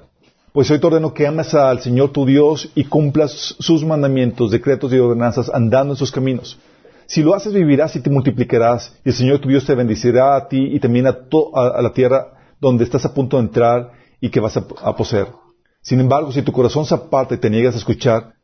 [0.52, 4.92] Pues hoy te ordeno que ames al Señor tu Dios y cumplas sus mandamientos, decretos
[4.92, 6.58] y ordenanzas andando en sus caminos.
[7.06, 10.48] Si lo haces, vivirás y te multiplicarás, y el Señor tu Dios te bendecirá a
[10.48, 14.56] ti y también a, la tierra donde estás a punto de entrar y que vas
[14.56, 15.28] a, poseer.
[15.82, 18.34] Sin embargo, si tu corazón se aparta y te niegas a escuchar,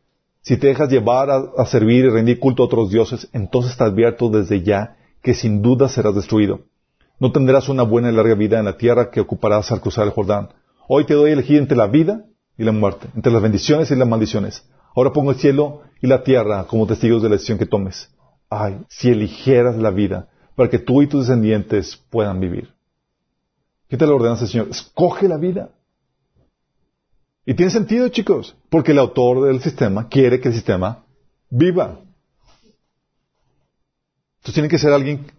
[0.43, 3.85] si te dejas llevar a, a servir y rendir culto a otros dioses, entonces te
[3.85, 6.61] advierto desde ya que sin duda serás destruido.
[7.19, 10.13] No tendrás una buena y larga vida en la tierra que ocuparás al cruzar el
[10.13, 10.49] Jordán
[10.93, 12.25] Hoy te doy a elegir entre la vida
[12.59, 14.69] y la muerte, entre las bendiciones y las maldiciones.
[14.97, 18.11] Ahora pongo el cielo y la tierra como testigos de la decisión que tomes.
[18.51, 22.75] Ay, si eligieras la vida para que tú y tus descendientes puedan vivir.
[23.89, 24.69] ¿Qué te lo ordenas Señor?
[24.69, 25.71] Escoge la vida.
[27.47, 31.05] Y tiene sentido, chicos, porque el autor del sistema quiere que el sistema
[31.49, 32.01] viva.
[34.37, 35.33] Entonces tiene que ser alguien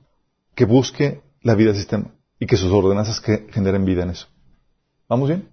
[0.55, 4.27] que busque la vida del sistema y que sus ordenanzas que generen vida en eso.
[5.07, 5.49] ¿Vamos bien?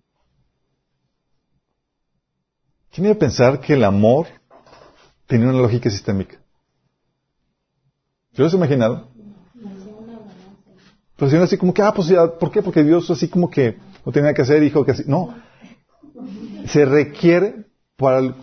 [2.90, 4.26] ¿Quién iba a pensar que el amor
[5.26, 6.40] tenía una lógica sistémica?
[8.38, 9.08] ¿Se lo has imaginado?
[11.16, 12.62] Pues así como que, ah, pues ya, ¿por qué?
[12.62, 15.02] Porque Dios así como que no tenía que hacer, dijo que así.
[15.08, 15.34] No.
[16.68, 17.64] Se requiere
[17.96, 18.36] para el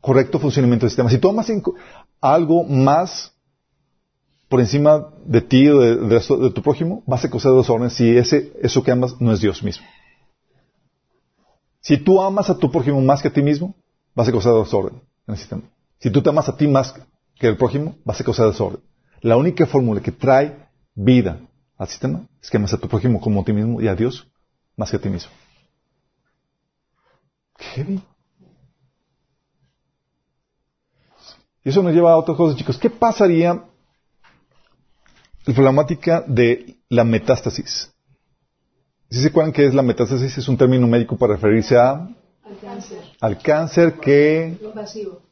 [0.00, 1.10] correcto funcionamiento del sistema.
[1.10, 1.50] Si tú amas
[2.20, 3.34] algo más
[4.48, 8.84] por encima de ti o de, tu prójimo, vas a causar desorden si ese, eso
[8.84, 9.84] que amas no es Dios mismo.
[11.80, 13.74] Si tú amas a tu prójimo más que a ti mismo,
[14.14, 15.02] vas a causar desorden.
[15.26, 15.62] en el sistema.
[15.98, 16.94] Si tú te amas a ti más
[17.38, 18.80] que el prójimo, vas a causar desorden.
[19.20, 21.40] La única fórmula que trae vida
[21.76, 24.26] al sistema es que amas a tu prójimo como a ti mismo y a Dios
[24.76, 25.30] más que a ti mismo.
[27.56, 28.00] ¿Qué?
[31.64, 32.78] Y eso nos lleva a otras cosas, chicos.
[32.78, 33.64] ¿Qué pasaría
[35.44, 37.92] la problemática de la metástasis?
[39.10, 41.92] Si se acuerdan que es la metástasis, es un término médico para referirse a
[42.44, 42.98] Al cáncer.
[43.20, 45.22] al cáncer que, Invasivo.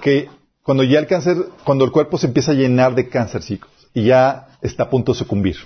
[0.00, 0.28] que
[0.68, 4.04] cuando ya el cáncer, cuando el cuerpo se empieza a llenar de cáncer, chicos, y
[4.04, 5.56] ya está a punto de sucumbir.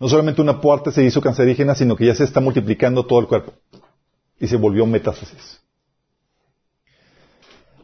[0.00, 3.28] No solamente una parte se hizo cancerígena, sino que ya se está multiplicando todo el
[3.28, 3.52] cuerpo.
[4.40, 5.60] Y se volvió metástasis.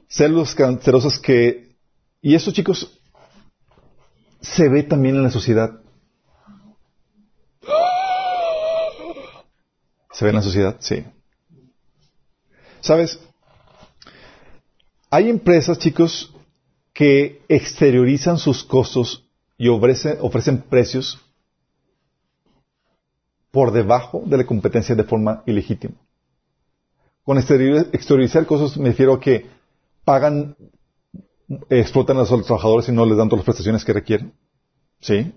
[0.08, 1.76] Células cancerosas que,
[2.20, 2.98] y eso chicos,
[4.40, 5.70] se ve también en la sociedad.
[10.10, 10.78] ¿Se ve en la sociedad?
[10.80, 11.04] Sí.
[12.80, 13.20] ¿Sabes?
[15.10, 16.34] Hay empresas, chicos,
[16.92, 19.24] que exteriorizan sus costos
[19.56, 21.18] y ofrecen, precios
[23.50, 25.94] por debajo de la competencia de forma ilegítima.
[27.24, 29.46] Con exterior- exteriorizar costos me refiero a que
[30.04, 30.56] pagan,
[31.70, 34.32] explotan a los trabajadores y no les dan todas las prestaciones que requieren.
[35.00, 35.32] ¿Sí?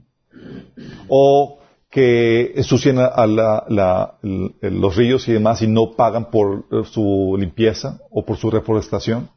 [1.08, 1.60] O
[1.90, 4.18] que ensucian a, la-
[4.62, 9.30] los ríos y demás y no pagan por su limpieza o por su reforestación.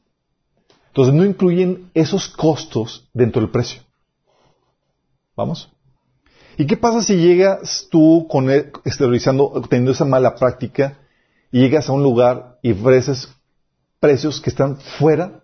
[0.95, 3.83] Entonces no incluyen esos costos dentro del precio.
[5.35, 5.69] ¿Vamos?
[6.57, 8.71] ¿Y qué pasa si llegas tú con el-
[9.69, 11.01] teniendo esa mala práctica
[11.51, 13.29] y llegas a un lugar y ofreces
[13.99, 15.43] precios que están fuera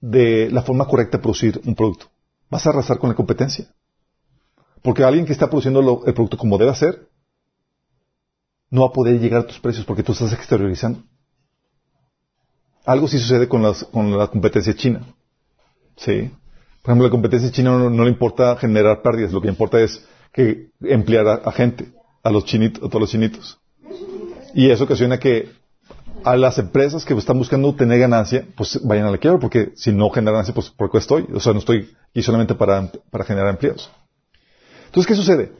[0.00, 2.06] de la forma correcta de producir un producto?
[2.50, 3.72] Vas a arrasar con la competencia.
[4.82, 7.08] Porque alguien que está produciendo el producto como debe ser,
[8.70, 11.04] no va a poder llegar a tus precios porque tú estás exteriorizando.
[12.84, 15.00] Algo sí sucede con, las- con la competencia china.
[15.96, 16.30] Sí.
[16.82, 20.68] Por ejemplo, la competencia china no, le importa generar pérdidas, lo que importa es que
[20.82, 23.58] emplear a, a gente, a los chinitos, a todos los chinitos.
[24.54, 25.48] Y eso ocasiona que
[26.24, 29.92] a las empresas que están buscando tener ganancia, pues vayan a la quiebra, porque si
[29.92, 31.26] no generan ganancia, pues ¿por qué estoy?
[31.34, 33.90] O sea, no estoy aquí solamente para, para generar empleos.
[34.86, 35.52] Entonces, ¿qué sucede?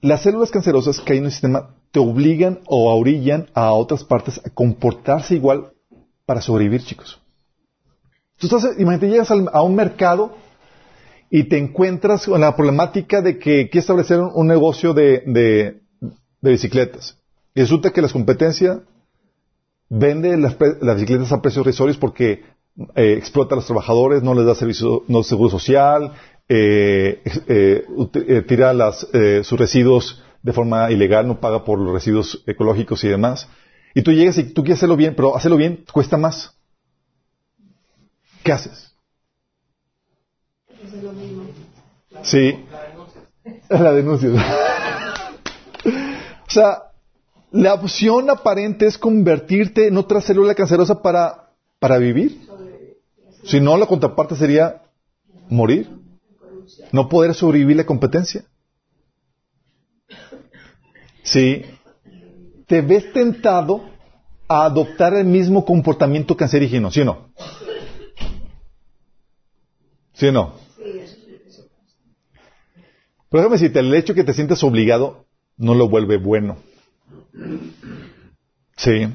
[0.00, 4.40] Las células cancerosas que hay en el sistema te obligan o orillan a otras partes
[4.44, 5.72] a comportarse igual
[6.24, 7.20] para sobrevivir, chicos.
[8.38, 10.34] Tú estás, imagínate, llegas a un mercado
[11.28, 15.80] y te encuentras con la problemática de que quieres establecer un, negocio de,
[16.40, 17.18] bicicletas.
[17.54, 18.80] Y resulta que la competencia
[19.90, 20.56] vende las
[20.96, 22.44] bicicletas a precios risorios porque
[22.94, 26.12] eh, explota a los trabajadores, no les da servicio, no seguro social,
[26.48, 27.84] eh, eh,
[28.14, 33.04] eh, tira las, eh, sus residuos de forma ilegal, no paga por los residuos ecológicos
[33.04, 33.48] y demás.
[33.94, 36.56] Y tú llegas y tú quieres hacerlo bien, pero hacerlo bien cuesta más.
[38.42, 38.94] ¿Qué haces?
[40.82, 41.44] Es lo mismo.
[42.22, 42.64] Sí.
[43.68, 44.30] La denuncia.
[45.84, 46.90] o sea,
[47.52, 52.48] la opción aparente es convertirte en otra célula cancerosa para, para vivir.
[53.44, 54.82] Si no, la contraparte sería
[55.48, 55.99] morir.
[56.92, 58.44] No poder sobrevivir la competencia.
[61.22, 61.64] Sí.
[62.66, 63.88] Te ves tentado
[64.48, 67.32] a adoptar el mismo comportamiento cancerígeno, ¿sí o no?
[70.12, 70.54] ¿Sí o no?
[73.30, 75.26] Pero déjame decirte, el hecho que te sientas obligado
[75.56, 76.58] no lo vuelve bueno.
[78.76, 79.06] Sí.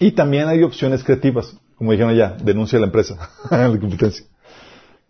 [0.00, 1.56] Y también hay opciones creativas.
[1.76, 4.26] Como dijeron allá, denuncia a la empresa, la competencia.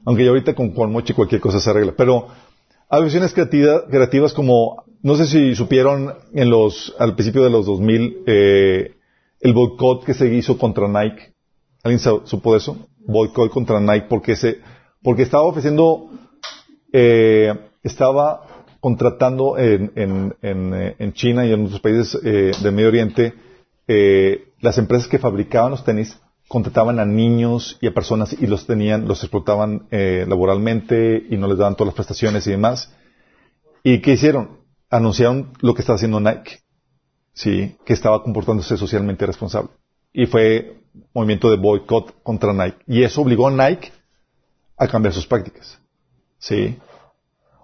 [0.04, 1.92] Aunque ya ahorita con Juan Mochi cualquier cosa se arregla.
[1.96, 2.28] Pero
[2.88, 3.02] hay
[3.34, 8.94] creativa- creativas como, no sé si supieron en los, al principio de los 2000, eh,
[9.40, 11.34] el boicot que se hizo contra Nike.
[11.82, 12.88] ¿Alguien supo de eso?
[13.06, 14.58] Boicot contra Nike porque se,
[15.02, 16.10] porque estaba ofreciendo,
[16.92, 18.42] eh, estaba
[18.80, 23.34] contratando en, en, en, eh, China y en otros países eh, del Medio Oriente,
[23.86, 26.18] eh, las empresas que fabricaban los tenis
[26.48, 31.46] contrataban a niños y a personas y los tenían, los explotaban eh, laboralmente y no
[31.46, 32.92] les daban todas las prestaciones y demás.
[33.82, 34.58] ¿Y qué hicieron?
[34.90, 36.60] Anunciaron lo que estaba haciendo Nike,
[37.34, 39.70] sí, que estaba comportándose socialmente responsable.
[40.12, 40.80] Y fue
[41.12, 42.78] movimiento de boicot contra Nike.
[42.86, 43.92] Y eso obligó a Nike
[44.78, 45.78] a cambiar sus prácticas,
[46.38, 46.78] sí.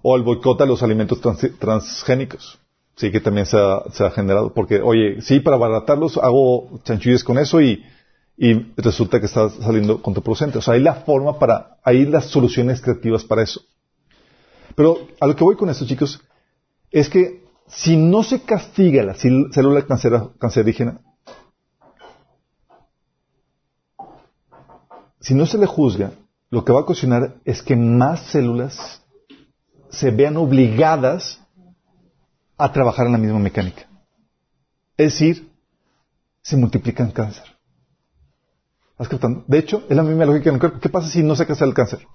[0.02, 2.58] O el boicot a los alimentos trans- transgénicos,
[2.96, 4.52] sí, que también se ha, se ha generado.
[4.52, 7.82] Porque, oye, sí, para abaratarlos hago chanchullos con eso y,
[8.36, 10.58] y resulta que está saliendo contraproducente.
[10.58, 13.60] O sea, hay la forma para, hay las soluciones creativas para eso.
[14.74, 16.20] Pero a lo que voy con esto, chicos,
[16.90, 19.86] es que si no se castiga la célula
[20.38, 21.00] cancerígena,
[25.20, 26.12] si no se le juzga,
[26.50, 29.02] lo que va a ocasionar es que más células
[29.90, 31.40] se vean obligadas
[32.56, 33.88] a trabajar en la misma mecánica.
[34.96, 35.50] Es decir,
[36.42, 37.44] se multiplican cáncer.
[38.96, 40.78] De hecho, es la misma lógica en el cuerpo.
[40.80, 42.06] ¿Qué pasa si no se casa el cáncer?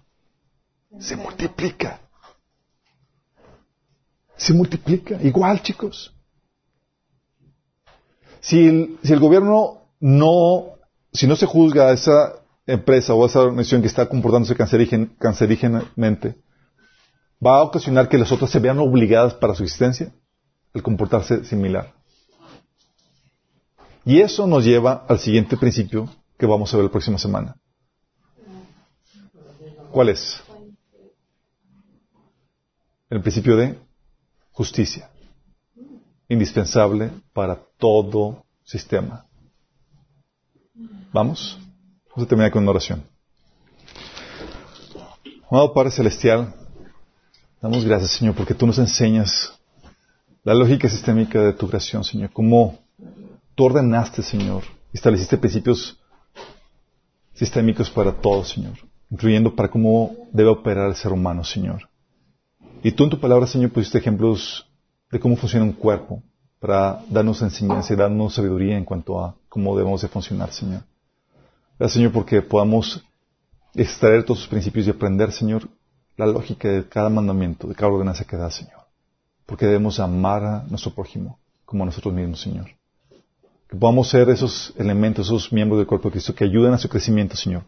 [0.99, 1.99] Se multiplica.
[4.37, 5.21] Se multiplica.
[5.21, 6.15] Igual, chicos.
[8.39, 10.77] Si el, si el gobierno no,
[11.11, 12.35] si no se juzga a esa
[12.65, 16.37] empresa o a esa organización que está comportándose cancerígenamente,
[17.45, 20.13] va a ocasionar que las otras se vean obligadas para su existencia
[20.73, 21.93] el comportarse similar.
[24.05, 26.09] Y eso nos lleva al siguiente principio
[26.39, 27.57] que vamos a ver la próxima semana.
[29.91, 30.41] ¿Cuál es?
[33.09, 33.77] El principio de
[34.53, 35.11] justicia.
[36.29, 39.25] Indispensable para todo sistema.
[41.11, 41.59] ¿Vamos?
[42.09, 43.03] Vamos a terminar con una oración.
[45.51, 46.53] Amado Padre Celestial,
[47.61, 49.59] damos gracias, Señor, porque tú nos enseñas
[50.43, 52.31] la lógica sistémica de tu creación, Señor.
[52.31, 52.79] Cómo
[53.55, 54.63] tú ordenaste, Señor,
[54.93, 55.99] estableciste principios
[57.39, 58.73] sistémicos para todo, Señor,
[59.09, 61.89] incluyendo para cómo debe operar el ser humano, Señor.
[62.83, 64.69] Y tú en tu palabra, Señor, pusiste ejemplos
[65.09, 66.21] de cómo funciona un cuerpo
[66.59, 70.81] para darnos enseñanza y darnos sabiduría en cuanto a cómo debemos de funcionar, Señor.
[71.77, 73.01] Gracias, Señor, porque podamos
[73.73, 75.69] extraer todos sus principios y aprender, Señor,
[76.17, 78.81] la lógica de cada mandamiento, de cada ordenanza que da, Señor.
[79.45, 82.78] Porque debemos amar a nuestro prójimo como a nosotros mismos, Señor.
[83.69, 86.89] Que podamos ser esos elementos, esos miembros del cuerpo de Cristo que ayuden a su
[86.89, 87.63] crecimiento, Señor.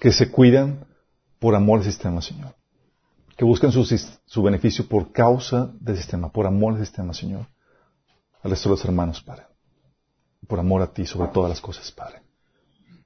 [0.00, 0.84] Que se cuidan
[1.38, 2.56] por amor al sistema, Señor.
[3.36, 7.46] Que buscan su, beneficio por causa del sistema, por amor al sistema, Señor.
[8.42, 9.44] Al resto de los hermanos, Padre.
[10.48, 12.20] Por amor a ti sobre todas las cosas, Padre.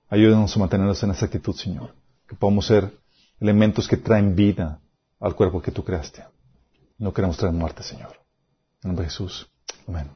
[0.08, 1.94] Ayúdanos a mantenernos en esa actitud, Señor.
[2.26, 2.90] Que podamos ser
[3.38, 4.80] elementos que traen vida
[5.20, 6.24] al cuerpo que tú creaste.
[6.96, 8.12] No queremos traer muerte, Señor.
[8.82, 9.46] En nombre de Jesús.
[9.86, 10.08] Amén.